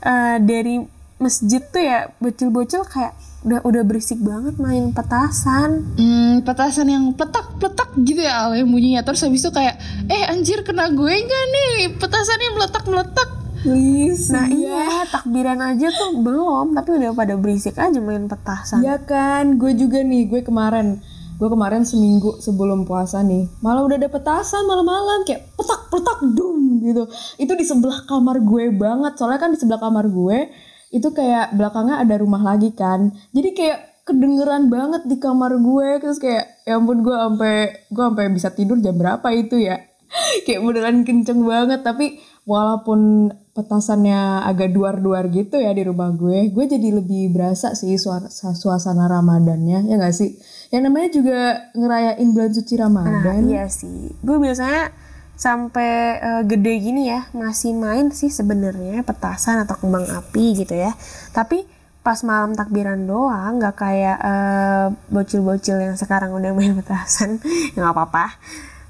eh, 0.00 0.36
dari 0.40 0.80
masjid 1.20 1.60
tuh 1.60 1.84
ya 1.84 2.08
bocil-bocil 2.16 2.88
kayak 2.88 3.12
udah 3.44 3.60
udah 3.66 3.82
berisik 3.84 4.22
banget 4.22 4.56
main 4.56 4.94
petasan. 4.96 5.84
Hmm, 5.98 6.40
petasan 6.46 6.88
yang 6.88 7.12
peletak-peletak 7.12 7.92
gitu 8.04 8.20
ya 8.24 8.48
Al 8.48 8.56
yang 8.56 8.68
bunyinya 8.68 9.00
Terus 9.04 9.24
habis 9.24 9.40
itu 9.40 9.48
kayak 9.48 9.80
Eh 10.12 10.28
anjir 10.28 10.60
kena 10.60 10.92
gue 10.92 11.14
gak 11.16 11.44
nih 11.48 11.96
Petasannya 11.96 12.48
meletak-meletak 12.60 13.28
Please. 13.66 14.30
Nah 14.30 14.46
iya 14.46 15.02
takbiran 15.10 15.58
aja 15.58 15.90
tuh 15.90 16.22
belum 16.22 16.76
tapi 16.76 17.02
udah 17.02 17.16
pada 17.18 17.34
berisik 17.34 17.74
aja 17.74 17.98
main 17.98 18.30
petasan. 18.30 18.78
Iya 18.78 19.02
kan, 19.02 19.58
gue 19.58 19.74
juga 19.74 20.06
nih, 20.06 20.30
gue 20.30 20.46
kemarin 20.46 21.02
gue 21.36 21.48
kemarin 21.52 21.84
seminggu 21.84 22.40
sebelum 22.40 22.88
puasa 22.88 23.20
nih 23.20 23.44
malah 23.60 23.84
udah 23.84 24.00
ada 24.00 24.08
petasan 24.08 24.64
malam-malam 24.64 25.20
kayak 25.28 25.52
petak 25.52 25.92
petak 25.92 26.18
dum 26.32 26.80
gitu 26.80 27.04
itu 27.36 27.52
di 27.52 27.60
sebelah 27.60 28.08
kamar 28.08 28.40
gue 28.40 28.72
banget 28.72 29.20
soalnya 29.20 29.44
kan 29.44 29.52
di 29.52 29.60
sebelah 29.60 29.76
kamar 29.76 30.08
gue 30.08 30.48
itu 30.90 31.08
kayak 31.10 31.54
belakangnya 31.54 32.00
ada 32.00 32.14
rumah 32.16 32.42
lagi 32.42 32.70
kan. 32.72 33.10
Jadi 33.34 33.50
kayak 33.52 33.78
kedengeran 34.06 34.70
banget 34.70 35.02
di 35.04 35.16
kamar 35.18 35.58
gue. 35.58 35.88
Terus 35.98 36.18
kayak 36.18 36.62
ya 36.62 36.78
ampun 36.78 37.02
gue 37.02 37.12
sampai 37.12 37.54
gue 37.90 38.04
sampai 38.06 38.26
bisa 38.30 38.48
tidur 38.50 38.78
jam 38.78 38.94
berapa 38.94 39.26
itu 39.34 39.58
ya? 39.58 39.82
Kayak 40.46 40.62
beneran 40.62 41.02
kenceng 41.02 41.42
banget. 41.42 41.82
Tapi 41.82 42.22
walaupun 42.46 43.26
petasannya 43.50 44.46
agak 44.46 44.70
duar-duar 44.70 45.26
gitu 45.34 45.58
ya 45.58 45.74
di 45.74 45.82
rumah 45.82 46.12
gue 46.12 46.52
gue 46.52 46.64
jadi 46.68 46.92
lebih 46.94 47.34
berasa 47.34 47.74
sih 47.74 47.98
suasana 47.98 49.10
ramadannya. 49.10 49.90
Ya 49.90 49.94
gak 49.98 50.14
sih? 50.14 50.38
Yang 50.70 50.82
namanya 50.86 51.08
juga 51.10 51.38
ngerayain 51.74 52.28
bulan 52.30 52.52
suci 52.54 52.74
Nah, 52.78 52.82
ramadan. 52.86 53.42
iya 53.50 53.66
sih. 53.66 54.14
Gue 54.22 54.38
biasanya 54.38 54.94
sampai 55.36 55.90
eh, 56.18 56.42
gede 56.48 56.72
gini 56.80 57.12
ya 57.12 57.28
masih 57.36 57.76
main 57.76 58.08
sih 58.08 58.32
sebenarnya 58.32 59.04
petasan 59.04 59.62
atau 59.62 59.76
kembang 59.76 60.08
api 60.08 60.64
gitu 60.64 60.72
ya. 60.72 60.96
Tapi 61.36 61.68
pas 62.00 62.22
malam 62.24 62.56
takbiran 62.56 63.04
doang 63.04 63.60
nggak 63.60 63.76
kayak 63.76 64.18
eh, 64.24 64.86
bocil-bocil 65.12 65.76
yang 65.76 65.96
sekarang 66.00 66.32
udah 66.32 66.50
main 66.56 66.72
petasan 66.74 67.38
nggak 67.76 67.92
apa-apa. 67.92 68.40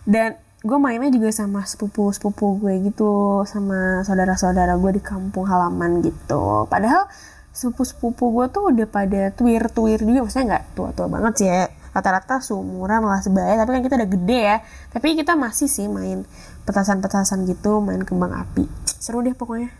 Dan 0.07 0.39
gue 0.63 0.79
mainnya 0.79 1.11
juga 1.11 1.35
sama 1.35 1.67
sepupu-sepupu 1.67 2.63
gue 2.63 2.91
gitu 2.91 3.43
sama 3.47 4.03
saudara-saudara 4.07 4.79
gue 4.79 4.99
di 4.99 5.03
kampung 5.03 5.51
halaman 5.51 5.99
gitu. 6.01 6.71
Padahal 6.71 7.11
sepupu-sepupu 7.57 8.31
gue 8.37 8.47
tuh 8.53 8.63
udah 8.71 8.87
pada 8.87 9.33
tuir-tuir 9.33 10.05
juga 10.05 10.29
maksudnya 10.29 10.47
nggak 10.55 10.65
tua-tua 10.77 11.09
banget 11.09 11.33
sih 11.41 11.49
ya 11.49 11.65
rata-rata 11.97 12.45
seumuran 12.45 13.01
malah 13.01 13.25
sebaya 13.25 13.57
tapi 13.57 13.81
kan 13.81 13.83
kita 13.89 13.97
udah 13.97 14.11
gede 14.13 14.41
ya. 14.53 14.57
Tapi 14.93 15.17
kita 15.17 15.33
masih 15.33 15.65
sih 15.65 15.89
main 15.89 16.29
petasan-petasan 16.69 17.49
gitu 17.49 17.81
main 17.81 18.05
kembang 18.05 18.37
api. 18.37 18.69
Seru 19.01 19.25
deh 19.25 19.33
pokoknya. 19.33 19.73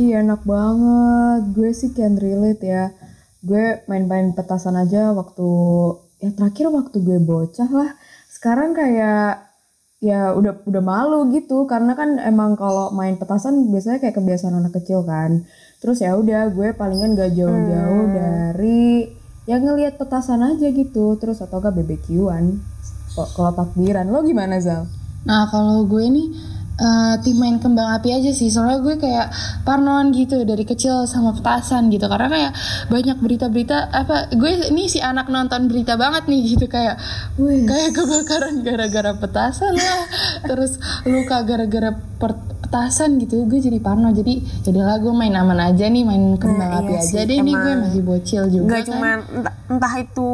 Iya 0.00 0.24
enak 0.24 0.48
banget. 0.48 1.52
Gue 1.52 1.70
sih 1.76 1.92
can 1.92 2.16
relate 2.16 2.64
ya. 2.64 2.96
Gue 3.44 3.84
main-main 3.92 4.32
petasan 4.32 4.80
aja 4.80 5.12
waktu 5.12 5.48
ya 6.24 6.32
terakhir 6.32 6.72
waktu 6.72 6.96
gue 7.04 7.18
bocah 7.20 7.68
lah. 7.68 7.90
Sekarang 8.32 8.72
kayak 8.72 9.52
ya 10.00 10.32
udah 10.32 10.64
udah 10.64 10.82
malu 10.82 11.28
gitu. 11.36 11.68
Karena 11.68 11.92
kan 11.92 12.16
emang 12.16 12.56
kalau 12.56 12.88
main 12.96 13.20
petasan 13.20 13.68
biasanya 13.68 14.00
kayak 14.00 14.16
kebiasaan 14.16 14.56
anak 14.56 14.80
kecil 14.80 15.04
kan. 15.04 15.44
Terus 15.84 16.00
ya 16.00 16.16
udah 16.16 16.48
gue 16.54 16.72
palingan 16.72 17.12
gak 17.18 17.36
jauh-jauh 17.36 18.04
dari 18.16 19.12
ya 19.42 19.58
ngelihat 19.58 19.98
petasan 19.98 20.42
aja 20.42 20.70
gitu 20.70 21.18
terus 21.18 21.42
atau 21.42 21.58
gak 21.58 21.74
BBQ-an 21.74 22.62
kalau 23.12 23.52
takbiran 23.52 24.08
lo 24.08 24.24
gimana 24.24 24.56
Zal? 24.62 24.88
Nah 25.28 25.46
kalau 25.50 25.84
gue 25.84 26.04
nih 26.08 26.26
eh, 26.76 27.14
tim 27.20 27.36
main 27.36 27.56
kembang 27.56 27.92
api 27.92 28.12
aja 28.12 28.30
sih. 28.30 28.48
Soalnya 28.48 28.80
gue 28.80 28.96
kayak 28.96 29.28
parnoan 29.62 30.10
gitu 30.10 30.42
dari 30.42 30.62
kecil 30.62 31.04
sama 31.04 31.32
petasan 31.32 31.88
gitu. 31.88 32.06
Karena 32.06 32.28
kayak 32.28 32.52
banyak 32.88 33.18
berita-berita 33.18 33.90
apa 33.90 34.32
gue 34.32 34.70
ini 34.70 34.86
si 34.86 34.98
anak 34.98 35.28
nonton 35.28 35.68
berita 35.68 35.96
banget 35.96 36.26
nih 36.26 36.40
gitu. 36.56 36.66
Kayak 36.66 36.96
Wih. 37.36 37.64
kayak 37.64 37.92
kebakaran 37.92 38.62
gara-gara 38.62 39.12
petasan 39.12 39.74
lah. 39.74 40.04
Terus 40.44 40.76
luka 41.04 41.42
gara-gara 41.42 41.92
petasan 42.62 43.20
gitu 43.20 43.44
gue 43.44 43.60
jadi 43.60 43.78
parno. 43.78 44.08
Jadi 44.10 44.64
jadilah 44.64 44.96
gue 44.96 45.12
main 45.12 45.34
aman 45.34 45.60
aja 45.60 45.86
nih 45.86 46.02
main 46.02 46.36
kembang 46.36 46.70
Nah, 46.72 46.80
api 46.80 46.92
iya 46.94 47.02
aja 47.02 47.20
sih, 47.20 47.28
deh 47.28 47.38
nih 47.42 47.54
gue 47.54 47.74
masih 47.82 48.02
bocil 48.02 48.42
juga 48.46 48.64
nggak 48.70 48.80
kan. 48.80 48.88
cuman 48.88 49.18
entah, 49.34 49.54
entah 49.68 49.94
itu 49.98 50.30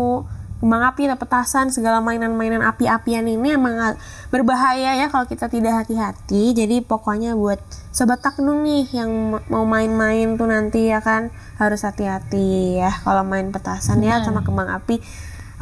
kembang 0.58 0.82
api 0.90 1.06
atau 1.06 1.22
petasan 1.22 1.70
segala 1.70 2.02
mainan-mainan 2.02 2.66
api-apian 2.66 3.22
ini 3.30 3.54
emang 3.54 3.94
berbahaya 4.34 4.98
ya 4.98 5.06
kalau 5.06 5.26
kita 5.30 5.46
tidak 5.46 5.86
hati-hati. 5.86 6.50
Jadi 6.50 6.82
pokoknya 6.82 7.38
buat 7.38 7.62
sobat 7.94 8.18
takdung 8.18 8.66
nih 8.66 8.90
yang 8.90 9.38
mau 9.46 9.62
main-main 9.62 10.34
tuh 10.34 10.50
nanti 10.50 10.90
ya 10.90 10.98
kan 10.98 11.30
harus 11.62 11.86
hati-hati 11.86 12.82
ya 12.82 12.90
kalau 13.06 13.22
main 13.22 13.54
petasan 13.54 14.02
ya 14.02 14.18
sama 14.26 14.42
kembang 14.42 14.66
api. 14.66 14.98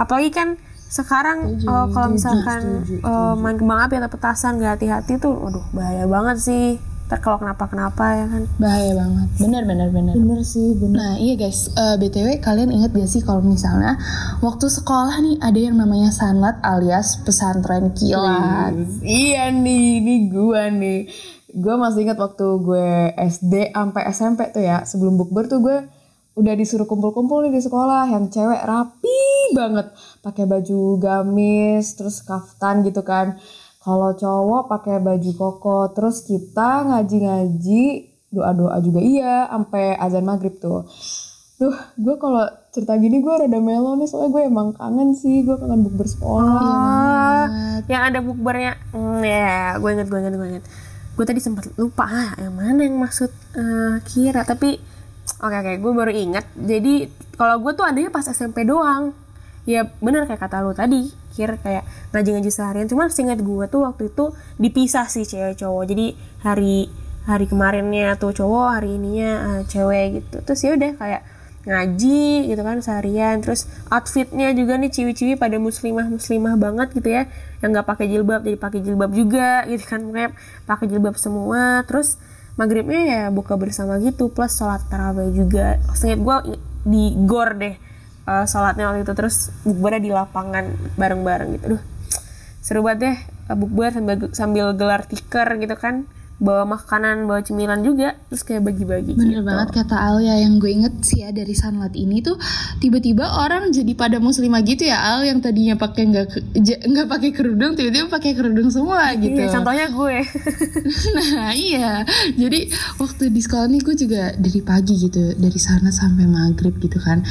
Apalagi 0.00 0.32
kan 0.32 0.56
sekarang 0.86 1.60
eh, 1.60 1.86
kalau 1.92 2.08
misalkan 2.08 2.88
eh, 2.88 3.34
main 3.36 3.60
kembang 3.60 3.84
api 3.84 4.00
atau 4.00 4.10
petasan 4.10 4.56
gak 4.62 4.80
hati-hati 4.80 5.20
tuh 5.20 5.36
waduh 5.36 5.66
bahaya 5.76 6.08
banget 6.08 6.36
sih 6.40 6.80
ntar 7.06 7.22
kalau 7.22 7.38
kenapa-kenapa 7.38 8.04
ya 8.18 8.26
kan? 8.26 8.42
Bahaya 8.58 8.92
banget. 8.98 9.28
Bener 9.38 9.62
bener 9.62 9.88
bener. 9.94 10.14
Bener 10.18 10.42
sih 10.42 10.74
bener. 10.74 10.98
Nah 10.98 11.14
iya 11.22 11.38
guys, 11.38 11.70
eh, 11.70 11.94
BTW 12.02 12.42
kalian 12.42 12.74
inget 12.74 12.90
gak 12.90 13.06
sih 13.06 13.22
kalau 13.22 13.46
misalnya 13.46 13.94
waktu 14.42 14.66
sekolah 14.66 15.22
nih 15.22 15.38
ada 15.38 15.60
yang 15.70 15.78
namanya 15.78 16.10
sanlat 16.10 16.58
alias 16.66 17.22
pesantren 17.22 17.94
kilat. 17.94 18.74
Iya 19.06 19.54
nih, 19.54 20.02
ini 20.02 20.14
gua 20.26 20.66
nih. 20.66 21.06
Gua 21.54 21.78
masih 21.78 22.10
ingat 22.10 22.18
waktu 22.18 22.46
gue 22.60 23.14
SD 23.16 23.70
sampai 23.70 24.02
SMP 24.10 24.50
tuh 24.50 24.66
ya, 24.66 24.82
sebelum 24.82 25.14
bukber 25.14 25.46
tuh 25.46 25.62
gue 25.62 25.78
udah 26.36 26.52
disuruh 26.52 26.84
kumpul-kumpul 26.84 27.46
nih 27.46 27.54
di 27.54 27.62
sekolah. 27.62 28.10
Yang 28.12 28.34
cewek 28.34 28.60
rapi 28.66 29.20
banget, 29.54 29.94
pakai 30.20 30.44
baju 30.44 30.98
gamis, 30.98 31.94
terus 31.94 32.20
kaftan 32.20 32.82
gitu 32.82 33.06
kan. 33.06 33.38
Kalau 33.86 34.18
cowok 34.18 34.66
pakai 34.66 34.98
baju 34.98 35.30
koko, 35.38 35.94
terus 35.94 36.26
kita 36.26 36.90
ngaji-ngaji, 36.90 37.84
doa-doa 38.34 38.82
juga 38.82 38.98
iya, 38.98 39.46
sampai 39.46 39.94
azan 39.94 40.26
maghrib 40.26 40.58
tuh. 40.58 40.90
Duh, 41.62 41.70
gue 41.94 42.18
kalau 42.18 42.50
cerita 42.74 42.98
gini 42.98 43.22
gue 43.22 43.30
rada 43.30 43.62
melo 43.62 43.94
nih, 43.94 44.10
soalnya 44.10 44.34
gue 44.34 44.42
emang 44.42 44.74
kangen 44.74 45.14
sih, 45.14 45.46
gue 45.46 45.54
kangen 45.54 45.86
bukber 45.86 46.02
sekolah. 46.02 47.46
Oh, 47.46 47.78
yang 47.86 48.02
ada 48.10 48.18
bukbernya, 48.26 48.74
hmm, 48.90 49.22
ya, 49.22 49.78
gue 49.78 49.90
inget, 49.94 50.10
gue 50.10 50.18
inget, 50.18 50.34
gue 50.34 50.48
inget. 50.50 50.64
Gue 51.14 51.24
tadi 51.24 51.38
sempat 51.38 51.70
lupa, 51.78 52.10
ah, 52.10 52.34
yang 52.42 52.58
mana 52.58 52.82
yang 52.82 52.98
maksud 52.98 53.30
eh, 53.54 54.02
Kira, 54.02 54.42
tapi 54.42 54.82
oke 55.38 55.56
oke, 55.62 55.72
gue 55.78 55.92
baru 55.94 56.10
ingat. 56.10 56.44
Jadi 56.58 57.06
kalau 57.38 57.62
gue 57.62 57.70
tuh 57.70 57.86
adanya 57.86 58.10
pas 58.10 58.26
SMP 58.26 58.66
doang. 58.66 59.14
Ya 59.66 59.86
bener 59.98 60.26
kayak 60.26 60.42
kata 60.42 60.62
lu 60.62 60.74
tadi, 60.74 61.10
Kira 61.36 61.60
kayak 61.60 61.84
ngaji-ngaji 62.16 62.48
seharian. 62.48 62.88
Cuman 62.88 63.12
seingat 63.12 63.44
gue 63.44 63.64
tuh 63.68 63.84
waktu 63.84 64.08
itu 64.08 64.32
dipisah 64.56 65.06
sih 65.12 65.28
cewek 65.28 65.60
cowok. 65.60 65.84
Jadi 65.92 66.06
hari 66.40 66.88
hari 67.28 67.44
kemarinnya 67.44 68.16
tuh 68.16 68.32
cowok 68.32 68.80
hari 68.80 68.96
ininya 68.96 69.60
eh, 69.60 69.62
cewek 69.68 70.06
gitu. 70.24 70.36
Terus 70.48 70.60
ya 70.64 70.70
udah 70.72 70.92
kayak 70.96 71.22
ngaji 71.66 72.24
gitu 72.48 72.62
kan 72.64 72.76
seharian. 72.80 73.36
Terus 73.44 73.68
outfitnya 73.92 74.56
juga 74.56 74.80
nih 74.80 74.88
ciwi-ciwi 74.88 75.36
pada 75.36 75.60
muslimah 75.60 76.08
muslimah 76.08 76.56
banget 76.56 76.88
gitu 76.96 77.08
ya. 77.12 77.28
Yang 77.60 77.70
nggak 77.76 77.86
pakai 77.92 78.06
jilbab 78.08 78.40
jadi 78.40 78.56
pakai 78.56 78.80
jilbab 78.80 79.12
juga 79.12 79.68
gitu 79.68 79.84
kan. 79.84 80.00
Pokoknya 80.08 80.30
pakai 80.64 80.86
jilbab 80.88 81.16
semua. 81.20 81.84
Terus 81.84 82.16
maghribnya 82.56 83.02
ya 83.04 83.22
buka 83.28 83.60
bersama 83.60 84.00
gitu. 84.00 84.32
Plus 84.32 84.56
sholat 84.56 84.80
tarawih 84.88 85.36
juga. 85.36 85.76
Seingat 85.92 86.24
gue 86.24 86.36
di 86.86 87.12
gor 87.28 87.52
deh 87.58 87.95
eh, 88.26 88.44
sholatnya 88.44 88.90
waktu 88.90 89.06
itu 89.06 89.12
terus 89.14 89.54
bukbernya 89.62 90.00
di 90.02 90.10
lapangan 90.10 90.64
bareng-bareng 90.98 91.48
gitu 91.56 91.66
Duh, 91.78 91.82
seru 92.60 92.82
banget 92.82 92.98
deh 93.00 93.16
eh, 93.54 93.56
bukber 93.56 93.90
sambil 93.94 94.16
sambil 94.34 94.66
gelar 94.74 95.06
tikar 95.06 95.54
gitu 95.56 95.78
kan 95.78 96.04
bawa 96.36 96.68
makanan 96.68 97.24
bawa 97.24 97.40
cemilan 97.40 97.80
juga 97.80 98.12
terus 98.28 98.44
kayak 98.44 98.68
bagi-bagi 98.68 99.16
Bener 99.16 99.40
gitu. 99.40 99.48
banget 99.48 99.68
kata 99.72 99.96
Alia 99.96 100.36
yang 100.44 100.60
gue 100.60 100.68
inget 100.68 100.92
sih 101.00 101.24
ya 101.24 101.32
dari 101.32 101.56
Sunlight 101.56 101.96
ini 101.96 102.20
tuh 102.20 102.36
tiba-tiba 102.76 103.24
orang 103.24 103.72
jadi 103.72 103.96
pada 103.96 104.20
muslimah 104.20 104.60
gitu 104.60 104.84
ya 104.84 105.00
Al 105.00 105.24
yang 105.24 105.40
tadinya 105.40 105.80
pakai 105.80 106.12
nggak 106.12 106.26
nggak 106.92 107.08
pakai 107.08 107.30
kerudung 107.32 107.72
tiba-tiba 107.72 108.12
pakai 108.12 108.36
kerudung 108.36 108.68
semua 108.68 109.16
gitu. 109.16 109.32
Iya, 109.32 109.48
contohnya 109.48 109.88
gue 109.88 110.16
Nah 111.16 111.52
iya, 111.56 112.04
jadi 112.36 112.68
waktu 113.00 113.32
di 113.32 113.40
sekolah 113.40 113.72
nih 113.72 113.80
gue 113.80 113.96
juga 113.96 114.22
dari 114.36 114.60
pagi 114.60 114.94
gitu, 115.08 115.40
dari 115.40 115.56
sana 115.56 115.88
sampai 115.88 116.28
maghrib 116.28 116.76
gitu 116.76 117.00
kan. 117.00 117.24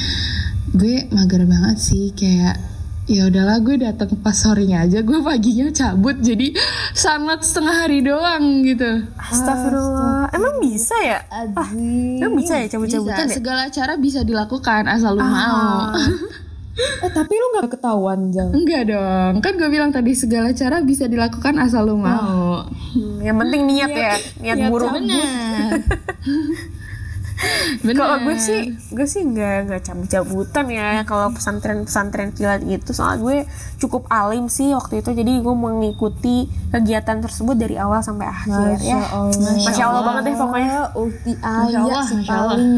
Gue 0.73 1.05
mager 1.13 1.45
banget 1.45 1.77
sih 1.77 2.09
kayak 2.15 2.57
ya 3.05 3.29
udahlah 3.29 3.61
gue 3.61 3.77
datang 3.77 4.17
pas 4.17 4.33
sorenya 4.33 4.81
aja, 4.81 5.05
gue 5.05 5.19
paginya 5.21 5.69
cabut 5.69 6.17
jadi 6.17 6.57
sangat 6.97 7.45
setengah 7.45 7.85
hari 7.85 8.01
doang 8.01 8.65
gitu. 8.65 9.05
Astagfirullah 9.13 10.33
emang 10.33 10.55
bisa 10.57 10.97
ya 11.05 11.21
Aziz. 11.29 12.17
emang 12.17 12.33
bisa 12.33 12.53
ya 12.57 12.65
cabut-cabutan 12.65 13.29
Bisa, 13.29 13.33
ya 13.33 13.37
segala 13.37 13.63
cara 13.69 13.93
bisa 14.01 14.25
dilakukan 14.25 14.89
asal 14.89 15.13
lu 15.17 15.25
mau. 15.25 15.93
Eh 16.75 17.07
tapi 17.07 17.31
lu 17.31 17.55
gak 17.55 17.79
ketahuan 17.79 18.35
Jang 18.35 18.51
Enggak 18.51 18.91
dong, 18.91 19.39
kan 19.39 19.55
gue 19.55 19.71
bilang 19.71 19.95
tadi 19.95 20.11
segala 20.11 20.51
cara 20.51 20.83
bisa 20.83 21.07
dilakukan 21.07 21.55
asal 21.55 21.87
lu 21.87 21.95
mau. 21.95 22.67
Hmm, 22.67 23.23
yang 23.23 23.39
penting 23.39 23.63
niat 23.63 23.91
ya 23.95 24.15
niat 24.43 24.67
buruk 24.67 24.91
Benar. 24.91 25.71
Kalau 27.99 28.17
gue 28.23 28.37
sih, 28.39 28.71
gue 28.95 29.07
sih 29.07 29.21
nggak 29.27 29.67
nggak 29.67 29.81
cabut-cabutan 29.83 30.65
ya. 30.71 31.03
Kalau 31.03 31.35
pesantren-pesantren 31.35 32.31
kilat 32.31 32.63
gitu, 32.63 32.95
soalnya 32.95 33.19
gue 33.21 33.37
cukup 33.79 34.07
alim 34.07 34.47
sih 34.47 34.71
waktu 34.71 35.03
itu. 35.03 35.11
Jadi 35.11 35.43
gue 35.43 35.55
mengikuti 35.55 36.47
kegiatan 36.71 37.19
tersebut 37.19 37.55
dari 37.59 37.75
awal 37.75 37.99
sampai 37.99 38.27
akhir 38.27 38.79
ya. 38.79 39.03
Allah. 39.11 39.53
Masya 39.59 39.83
Allah 39.83 40.03
banget 40.03 40.23
deh 40.31 40.35
pokoknya. 40.39 40.73
Masya 40.95 41.79
ayah 41.83 42.03
sih 42.07 42.15
Masya 42.23 42.31
paling. 42.31 42.71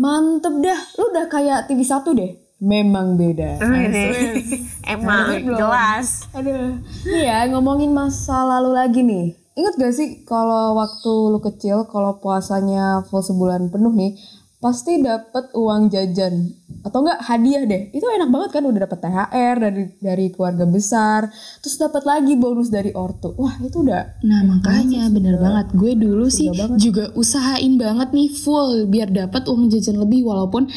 Mantep 0.00 0.54
dah. 0.64 0.80
Lu 0.96 1.04
udah 1.12 1.26
kayak 1.28 1.58
TV 1.68 1.80
1 1.84 2.06
deh? 2.16 2.32
Memang 2.60 3.16
beda. 3.16 3.56
Ini 3.56 4.06
emang 4.96 5.32
jelas. 5.44 6.28
Aduh. 6.36 6.76
Nih 7.08 7.24
ya 7.24 7.48
ngomongin 7.48 7.92
masa 7.92 8.44
lalu 8.44 8.76
lagi 8.76 9.00
nih 9.00 9.39
Ingat 9.58 9.74
gak 9.78 9.94
sih 9.94 10.08
kalau 10.26 10.78
waktu 10.78 11.10
lu 11.10 11.42
kecil 11.42 11.88
Kalau 11.90 12.22
puasanya 12.22 13.02
full 13.10 13.22
sebulan 13.22 13.68
penuh 13.74 13.90
nih 13.90 14.14
Pasti 14.60 15.00
dapet 15.00 15.56
uang 15.56 15.88
jajan. 15.88 16.52
Atau 16.84 17.00
enggak 17.00 17.24
hadiah 17.24 17.64
deh. 17.64 17.88
Itu 17.96 18.04
enak 18.12 18.28
banget 18.28 18.60
kan 18.60 18.68
udah 18.68 18.84
dapet 18.84 19.00
THR 19.00 19.56
dari 19.56 19.84
dari 19.96 20.26
keluarga 20.36 20.68
besar. 20.68 21.32
Terus 21.64 21.80
dapat 21.80 22.04
lagi 22.04 22.36
bonus 22.36 22.68
dari 22.68 22.92
ortu. 22.92 23.32
Wah 23.40 23.56
itu 23.64 23.80
udah 23.80 24.20
Nah 24.20 24.44
makanya 24.44 25.08
bener 25.08 25.40
banget. 25.40 25.72
Gue 25.72 25.96
dulu 25.96 26.28
sih 26.28 26.52
juga 26.76 27.08
usahain 27.16 27.80
banget 27.80 28.12
nih 28.12 28.28
full 28.36 28.84
biar 28.84 29.08
dapat 29.08 29.48
uang 29.48 29.72
jajan 29.72 29.96
lebih. 29.96 30.28
Walaupun 30.28 30.68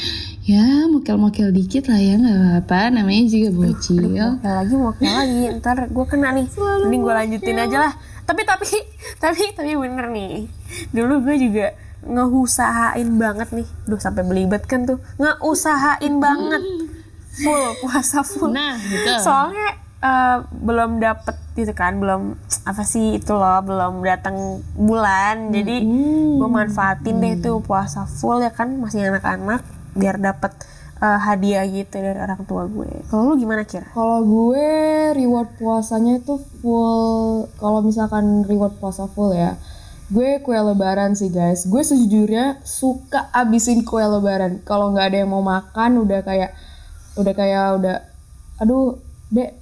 ya 0.47 0.87
mokel-mokel 0.87 1.51
dikit 1.51 1.91
lah 1.91 1.99
ya 1.99 2.15
nggak 2.15 2.39
apa-apa. 2.63 3.03
Namanya 3.03 3.27
juga 3.27 3.51
bocil. 3.51 4.15
Ya 4.15 4.31
lagi 4.63 4.79
kayak 4.79 5.15
lagi, 5.27 5.43
ntar 5.59 5.77
gue 5.91 6.05
kena 6.07 6.31
nih. 6.39 6.47
Mending 6.87 7.01
gue 7.03 7.13
lanjutin 7.19 7.59
aja 7.59 7.77
lah. 7.91 7.93
Tapi 8.23 8.41
tapi 8.47 8.67
tapi 9.23 9.41
tapi 9.55 9.71
bener 9.75 10.07
nih. 10.09 10.47
Dulu 10.95 11.23
gue 11.27 11.35
juga 11.39 11.67
ngeusahain 12.03 13.09
banget 13.19 13.49
nih. 13.51 13.67
Duh 13.87 13.99
sampai 13.99 14.23
belibet 14.23 14.63
kan 14.67 14.87
tuh. 14.87 14.99
Ngeusahain 15.19 16.19
banget. 16.19 16.61
Full 17.43 17.63
puasa 17.81 18.21
full. 18.21 18.51
Nah 18.53 18.77
gitu. 18.77 19.09
Soalnya 19.23 19.69
eh, 20.03 20.37
belum 20.51 21.01
dapet 21.01 21.35
gitu 21.53 21.73
kan, 21.77 22.01
belum 22.01 22.33
apa 22.65 22.81
sih 22.81 23.21
itu 23.21 23.33
loh, 23.33 23.61
belum 23.61 24.01
datang 24.01 24.61
bulan. 24.73 25.53
Jadi 25.53 25.85
gue 26.37 26.49
manfaatin 26.49 27.21
deh 27.21 27.35
tuh 27.39 27.61
puasa 27.61 28.05
full 28.05 28.41
ya 28.41 28.51
kan 28.51 28.73
masih 28.77 29.09
anak-anak 29.09 29.61
biar 29.93 30.17
dapet 30.17 30.51
eh, 31.03 31.19
hadiah 31.19 31.67
gitu 31.67 31.99
dari 31.99 32.15
orang 32.15 32.41
tua 32.47 32.63
gue. 32.71 32.87
Kalau 33.11 33.33
lu 33.33 33.35
gimana 33.35 33.67
kira? 33.67 33.91
Kalau 33.91 34.23
gue 34.23 34.67
reward 35.19 35.51
puasanya 35.59 36.23
itu 36.23 36.39
full 36.63 37.51
kalau 37.59 37.83
misalkan 37.83 38.47
reward 38.47 38.79
puasa 38.79 39.11
full 39.11 39.35
ya. 39.35 39.59
Gue 40.07 40.39
kue 40.39 40.55
lebaran 40.55 41.17
sih 41.19 41.27
guys. 41.27 41.67
Gue 41.67 41.83
sejujurnya 41.83 42.63
suka 42.63 43.27
abisin 43.35 43.83
kue 43.83 44.03
lebaran. 44.03 44.63
Kalau 44.63 44.95
nggak 44.95 45.11
ada 45.11 45.17
yang 45.25 45.31
mau 45.31 45.43
makan 45.43 46.07
udah 46.07 46.23
kayak 46.23 46.55
udah 47.19 47.33
kayak 47.35 47.67
udah 47.77 47.97
aduh, 48.61 49.01
Dek, 49.33 49.57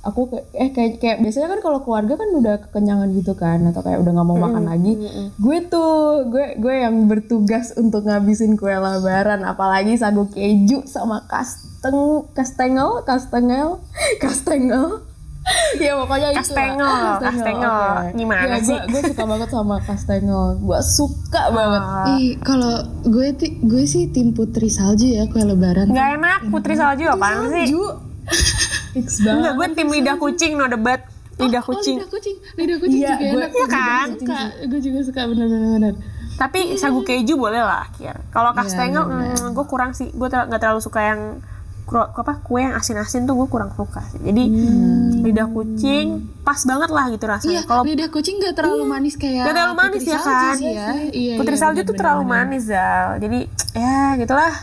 aku 0.00 0.20
kayak 0.26 0.46
eh 0.54 0.70
kayak, 0.70 0.92
kayak 0.96 1.18
biasanya 1.20 1.48
kan 1.48 1.60
kalau 1.60 1.78
keluarga 1.80 2.14
kan 2.14 2.28
udah 2.30 2.54
kekenyangan 2.62 3.08
gitu 3.12 3.32
kan 3.34 3.60
atau 3.64 3.80
kayak 3.80 3.98
udah 3.98 4.12
nggak 4.12 4.26
mau 4.26 4.38
makan 4.38 4.64
lagi. 4.64 4.96
Gue 5.36 5.58
tuh 5.66 5.92
gue 6.26 6.56
gue 6.56 6.74
yang 6.78 7.04
bertugas 7.04 7.72
untuk 7.74 8.02
ngabisin 8.02 8.54
kue 8.54 8.70
lebaran 8.70 9.42
apalagi 9.42 9.94
sagu 9.94 10.24
keju 10.26 10.84
sama 10.84 11.24
kasteng 11.24 12.00
kastengel 12.30 13.00
kastengel 13.02 13.80
kastengel 14.22 15.04
ya 15.80 15.96
pokoknya 15.96 16.28
itu. 16.30 16.38
Kastengel, 16.38 17.00
kastengel. 17.18 17.76
Gimana 18.12 18.44
Ya, 18.46 18.56
sih? 18.58 18.76
gue, 18.76 18.92
gue 18.92 19.02
suka 19.06 19.24
banget 19.26 19.48
sama 19.50 19.76
kastengel 19.80 20.44
gue 20.58 20.80
suka 20.82 21.42
banget 21.48 21.82
Ih 22.14 22.30
kalau 22.38 22.76
gue 23.02 23.28
ti- 23.34 23.56
gue 23.58 23.84
sih 23.84 24.08
tim 24.08 24.32
putri 24.32 24.68
salju 24.68 25.08
ya 25.08 25.24
kue 25.26 25.40
lebaran. 25.40 25.88
Nggak 25.88 26.08
enak, 26.16 26.40
putri 26.48 26.72
salju 26.74 27.04
apaan 27.06 27.48
sih? 27.50 27.68
fix 28.92 29.20
banget 29.20 29.38
Enggak, 29.40 29.52
gue 29.52 29.66
tim 29.72 29.88
lidah 29.90 30.16
kucing, 30.16 30.52
no 30.54 30.66
debat. 30.66 31.00
Lidah 31.36 31.62
Oh, 31.62 31.72
kucing. 31.72 31.96
lidah 31.96 32.10
kucing, 32.10 32.36
lidah 32.54 32.76
kucing 32.76 33.00
Iya, 33.00 33.10
juga 33.10 33.24
gue- 33.24 33.40
enak. 33.40 33.50
Iya 33.50 33.66
kan? 33.66 34.06
Suka, 34.14 34.40
gue 34.62 34.80
juga 34.80 34.98
suka 35.02 35.20
bener-bener. 35.24 35.94
Tapi 36.36 36.60
sagu 36.74 37.00
keju 37.00 37.34
boleh 37.34 37.60
lah, 37.60 37.88
Kir. 37.94 38.16
Kalau 38.28 38.52
kastengel, 38.52 39.02
hmm, 39.02 39.50
gue 39.50 39.64
kurang 39.66 39.92
sih. 39.92 40.08
Gue 40.10 40.26
ter- 40.26 40.44
nggak 40.44 40.56
terlalu 40.58 40.80
suka 40.80 41.00
yang 41.02 41.40
apa 41.90 42.38
kue 42.38 42.62
yang 42.62 42.70
asin-asin 42.72 43.26
tuh 43.26 43.34
gue 43.34 43.48
kurang 43.48 43.74
suka. 43.74 43.98
sih. 44.06 44.22
Jadi 44.22 44.46
lidah 45.20 45.48
kucing 45.48 46.06
pas 46.40 46.62
banget 46.62 46.86
lah 46.88 47.10
gitu 47.10 47.24
rasanya. 47.24 47.50
Iya, 47.52 47.62
Kalau 47.64 47.82
lidah 47.82 48.08
kucing 48.08 48.38
gak 48.38 48.54
terlalu 48.54 48.84
manis 48.84 49.14
kayak 49.16 49.42
Gak 49.42 49.54
terlalu 49.54 49.74
manis 49.74 49.98
putri 49.98 50.06
ya 50.06 50.20
kan? 50.22 50.54
sih 50.54 50.70
ya. 50.70 50.88
Iya, 51.10 51.34
putri 51.34 51.54
iya, 51.56 51.60
salju 51.60 51.80
tuh 51.82 51.94
terlalu 51.94 52.22
manis 52.24 52.62
Zal. 52.64 53.18
Jadi 53.18 53.38
ya 53.74 54.14
gitulah. 54.16 54.54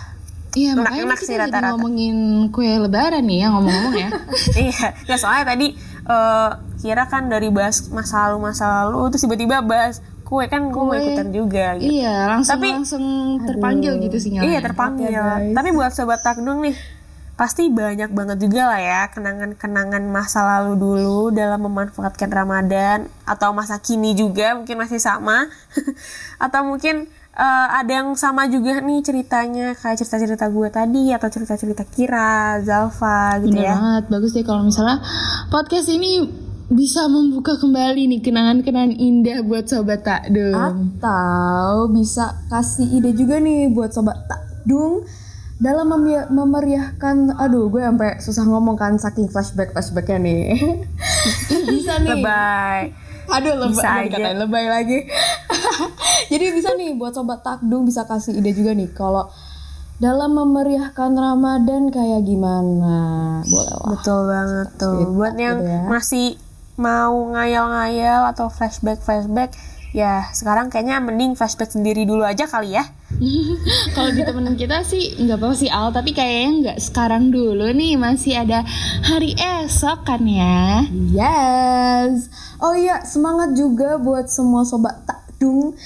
Iya, 0.57 0.71
makanya 0.73 0.89
Enak-enak 0.97 1.15
kita 1.15 1.23
sih 1.23 1.31
jadi 1.31 1.43
rata-rata. 1.45 1.69
ngomongin 1.71 2.15
kue 2.49 2.71
lebaran 2.75 3.23
nih 3.23 3.37
ya 3.37 3.47
ngomong-ngomong 3.49 3.95
ya. 3.95 4.09
iya, 4.65 4.85
ya 5.05 5.15
soalnya 5.15 5.45
tadi 5.47 5.67
eh, 6.03 6.49
kira 6.77 7.03
kan 7.05 7.23
dari 7.25 7.49
bahas 7.49 7.85
masa 7.89 8.25
lalu 8.25 8.37
masa 8.43 8.65
lalu 8.81 9.09
terus 9.09 9.21
tiba-tiba 9.21 9.61
bahas 9.61 9.99
kue 10.23 10.43
kan 10.45 10.67
gue 10.67 10.75
mau 10.77 10.91
Kue. 10.91 10.99
ikutan 10.99 11.29
juga 11.29 11.77
gitu. 11.77 11.93
iya, 11.93 12.27
langsung 12.27 12.57
Tapi- 12.57 12.73
langsung 12.73 13.05
terpanggil 13.43 13.93
gitu 14.01 14.17
sinyalnya. 14.17 14.49
Iya 14.49 14.59
terpanggil. 14.59 15.07
guys. 15.07 15.53
Tapi 15.53 15.69
buat 15.71 15.91
sobat 15.91 16.19
takdung 16.19 16.59
nih, 16.59 16.75
pasti 17.33 17.69
banyak 17.69 18.09
banget 18.09 18.37
juga 18.39 18.65
lah 18.65 18.81
ya 18.81 19.01
kenangan-kenangan 19.07 20.03
masa 20.03 20.41
lalu 20.43 20.73
dulu 20.75 21.29
dalam 21.29 21.61
memanfaatkan 21.61 22.27
Ramadan 22.27 23.05
atau 23.23 23.53
masa 23.53 23.77
kini 23.77 24.11
juga 24.13 24.51
mungkin 24.53 24.73
masih 24.75 24.97
sama 24.97 25.45
atau 26.43 26.65
mungkin 26.65 27.05
eh, 27.37 27.67
ada 27.75 27.91
yang 27.93 28.09
sama 28.13 28.45
juga 28.45 28.77
nih 28.79 28.99
ceritanya 28.99 29.71
kayak 29.73 29.97
cerita-cerita 29.97 30.45
gue 30.47 30.67
tadi 30.67 31.03
atau 31.09 31.27
cerita-cerita 31.27 31.85
Kira, 31.85 32.57
Zalfa 32.59 33.37
gitu 33.39 33.53
Bener 33.53 33.63
ya. 33.63 33.75
banget, 33.75 34.03
bagus 34.09 34.31
deh 34.33 34.41
kalau 34.41 34.61
misalnya 34.61 34.97
podcast 35.47 35.87
ini 35.87 36.25
bisa 36.67 37.07
membuka 37.07 37.55
kembali 37.55 38.09
nih 38.09 38.19
kenangan-kenangan 38.19 38.91
indah 38.91 39.39
buat 39.39 39.63
sobat 39.65 40.03
takdum. 40.03 40.51
atau 40.51 41.87
bisa 41.87 42.43
kasih 42.47 42.91
ide 42.91 43.15
juga 43.15 43.39
nih 43.39 43.71
buat 43.71 43.89
sobat 43.89 44.27
takdung 44.27 45.07
dalam 45.57 45.87
memia- 45.87 46.27
memeriahkan 46.27 47.33
aduh 47.33 47.65
gue 47.67 47.79
sampai 47.79 48.19
susah 48.19 48.43
ngomong 48.43 48.75
kan 48.75 48.93
saking 48.93 49.25
flashback 49.25 49.71
flashbacknya 49.71 50.19
nih 50.19 50.43
bisa 51.71 51.97
nih 51.97 52.19
Lebay. 52.19 52.81
Aduh 53.29 53.55
lebay 53.57 53.73
Bisa 53.73 53.89
aja. 53.89 54.03
dikatain 54.05 54.37
lebay 54.37 54.65
lagi 54.65 54.99
jadi 56.31 56.45
bisa 56.49 56.69
nih 56.73 56.93
buat 56.93 57.11
sobat 57.11 57.41
takdung 57.41 57.83
bisa 57.83 58.03
kasih 58.03 58.33
ide 58.33 58.51
juga 58.51 58.71
nih 58.71 58.89
kalau 58.89 59.27
dalam 59.97 60.31
memeriahkan 60.31 61.11
Ramadan 61.11 61.89
kayak 61.89 62.21
gimana 62.21 62.97
boleh 63.43 63.73
lah 63.73 63.89
Betul 63.91 64.19
banget 64.25 64.67
tuh. 64.77 64.97
Buat 65.11 65.33
yang 65.35 65.57
gitu 65.57 65.67
ya. 65.67 65.81
masih 65.85 66.27
mau 66.77 67.17
ngayal-ngayal 67.27 68.29
atau 68.29 68.45
flashback-flashback, 68.47 69.57
ya 69.95 70.27
sekarang 70.35 70.67
kayaknya 70.67 70.99
mending 70.99 71.35
flashback 71.37 71.71
sendiri 71.71 72.03
dulu 72.03 72.23
aja 72.23 72.47
kali 72.47 72.75
ya. 72.75 72.83
Kalau 73.95 74.11
di 74.11 74.21
temen 74.23 74.55
kita 74.59 74.83
sih 74.83 75.15
nggak 75.19 75.39
apa-apa 75.39 75.55
sih 75.55 75.69
Al, 75.71 75.89
tapi 75.95 76.11
kayaknya 76.11 76.49
nggak 76.59 76.79
sekarang 76.83 77.31
dulu 77.31 77.71
nih 77.71 77.95
masih 77.95 78.43
ada 78.43 78.67
hari 79.05 79.33
esok 79.37 80.03
kan 80.03 80.23
ya. 80.27 80.83
Yes. 80.91 82.27
Oh 82.59 82.73
iya, 82.73 83.05
semangat 83.05 83.55
juga 83.55 83.95
buat 84.01 84.27
semua 84.27 84.67
sobat 84.67 85.05
takdung 85.05 85.77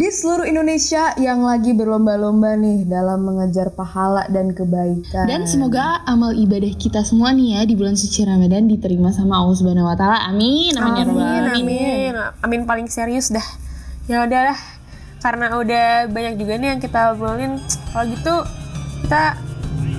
di 0.00 0.08
seluruh 0.08 0.48
Indonesia 0.48 1.12
yang 1.20 1.44
lagi 1.44 1.76
berlomba-lomba 1.76 2.56
nih 2.56 2.88
dalam 2.88 3.20
mengejar 3.20 3.68
pahala 3.68 4.24
dan 4.32 4.56
kebaikan. 4.56 5.28
Dan 5.28 5.44
semoga 5.44 6.00
amal 6.08 6.32
ibadah 6.32 6.72
kita 6.72 7.04
semua 7.04 7.36
nih 7.36 7.60
ya 7.60 7.68
di 7.68 7.76
bulan 7.76 8.00
suci 8.00 8.24
Ramadan 8.24 8.64
diterima 8.64 9.12
sama 9.12 9.36
Allah 9.36 9.60
Subhanahu 9.60 9.84
wa 9.84 9.92
taala. 10.00 10.24
Amin. 10.32 10.72
Amin 10.72 10.96
ya 10.96 11.04
Amin, 11.04 11.42
amin, 11.52 12.12
amin 12.40 12.60
paling 12.64 12.88
serius 12.88 13.28
dah. 13.28 13.44
Ya 14.08 14.24
udahlah, 14.24 14.56
karena 15.20 15.52
udah 15.60 16.08
banyak 16.08 16.40
juga 16.40 16.56
nih 16.56 16.68
yang 16.72 16.80
kita 16.80 17.12
obrolin. 17.12 17.60
Kalau 17.92 18.04
gitu 18.08 18.34
kita 19.04 19.36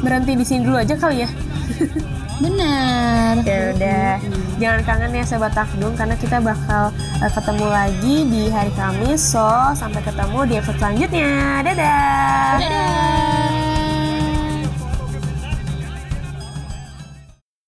berhenti 0.01 0.33
di 0.33 0.45
sini 0.49 0.65
dulu 0.65 0.81
aja 0.81 0.97
kali 0.97 1.29
ya. 1.29 1.29
Benar. 2.41 3.45
Ya 3.45 3.59
udah, 3.77 4.13
jangan 4.57 4.81
kangen 4.81 5.13
ya 5.13 5.23
sahabat 5.23 5.53
takdung 5.53 5.93
karena 5.93 6.17
kita 6.17 6.41
bakal 6.41 6.89
eh, 7.21 7.31
ketemu 7.31 7.65
lagi 7.69 8.15
di 8.25 8.43
hari 8.49 8.73
Kamis. 8.73 9.21
So, 9.21 9.45
sampai 9.77 10.01
ketemu 10.01 10.39
di 10.49 10.53
episode 10.57 10.77
selanjutnya. 10.81 11.61
Dadah. 11.61 12.53
Dadah. 12.57 13.70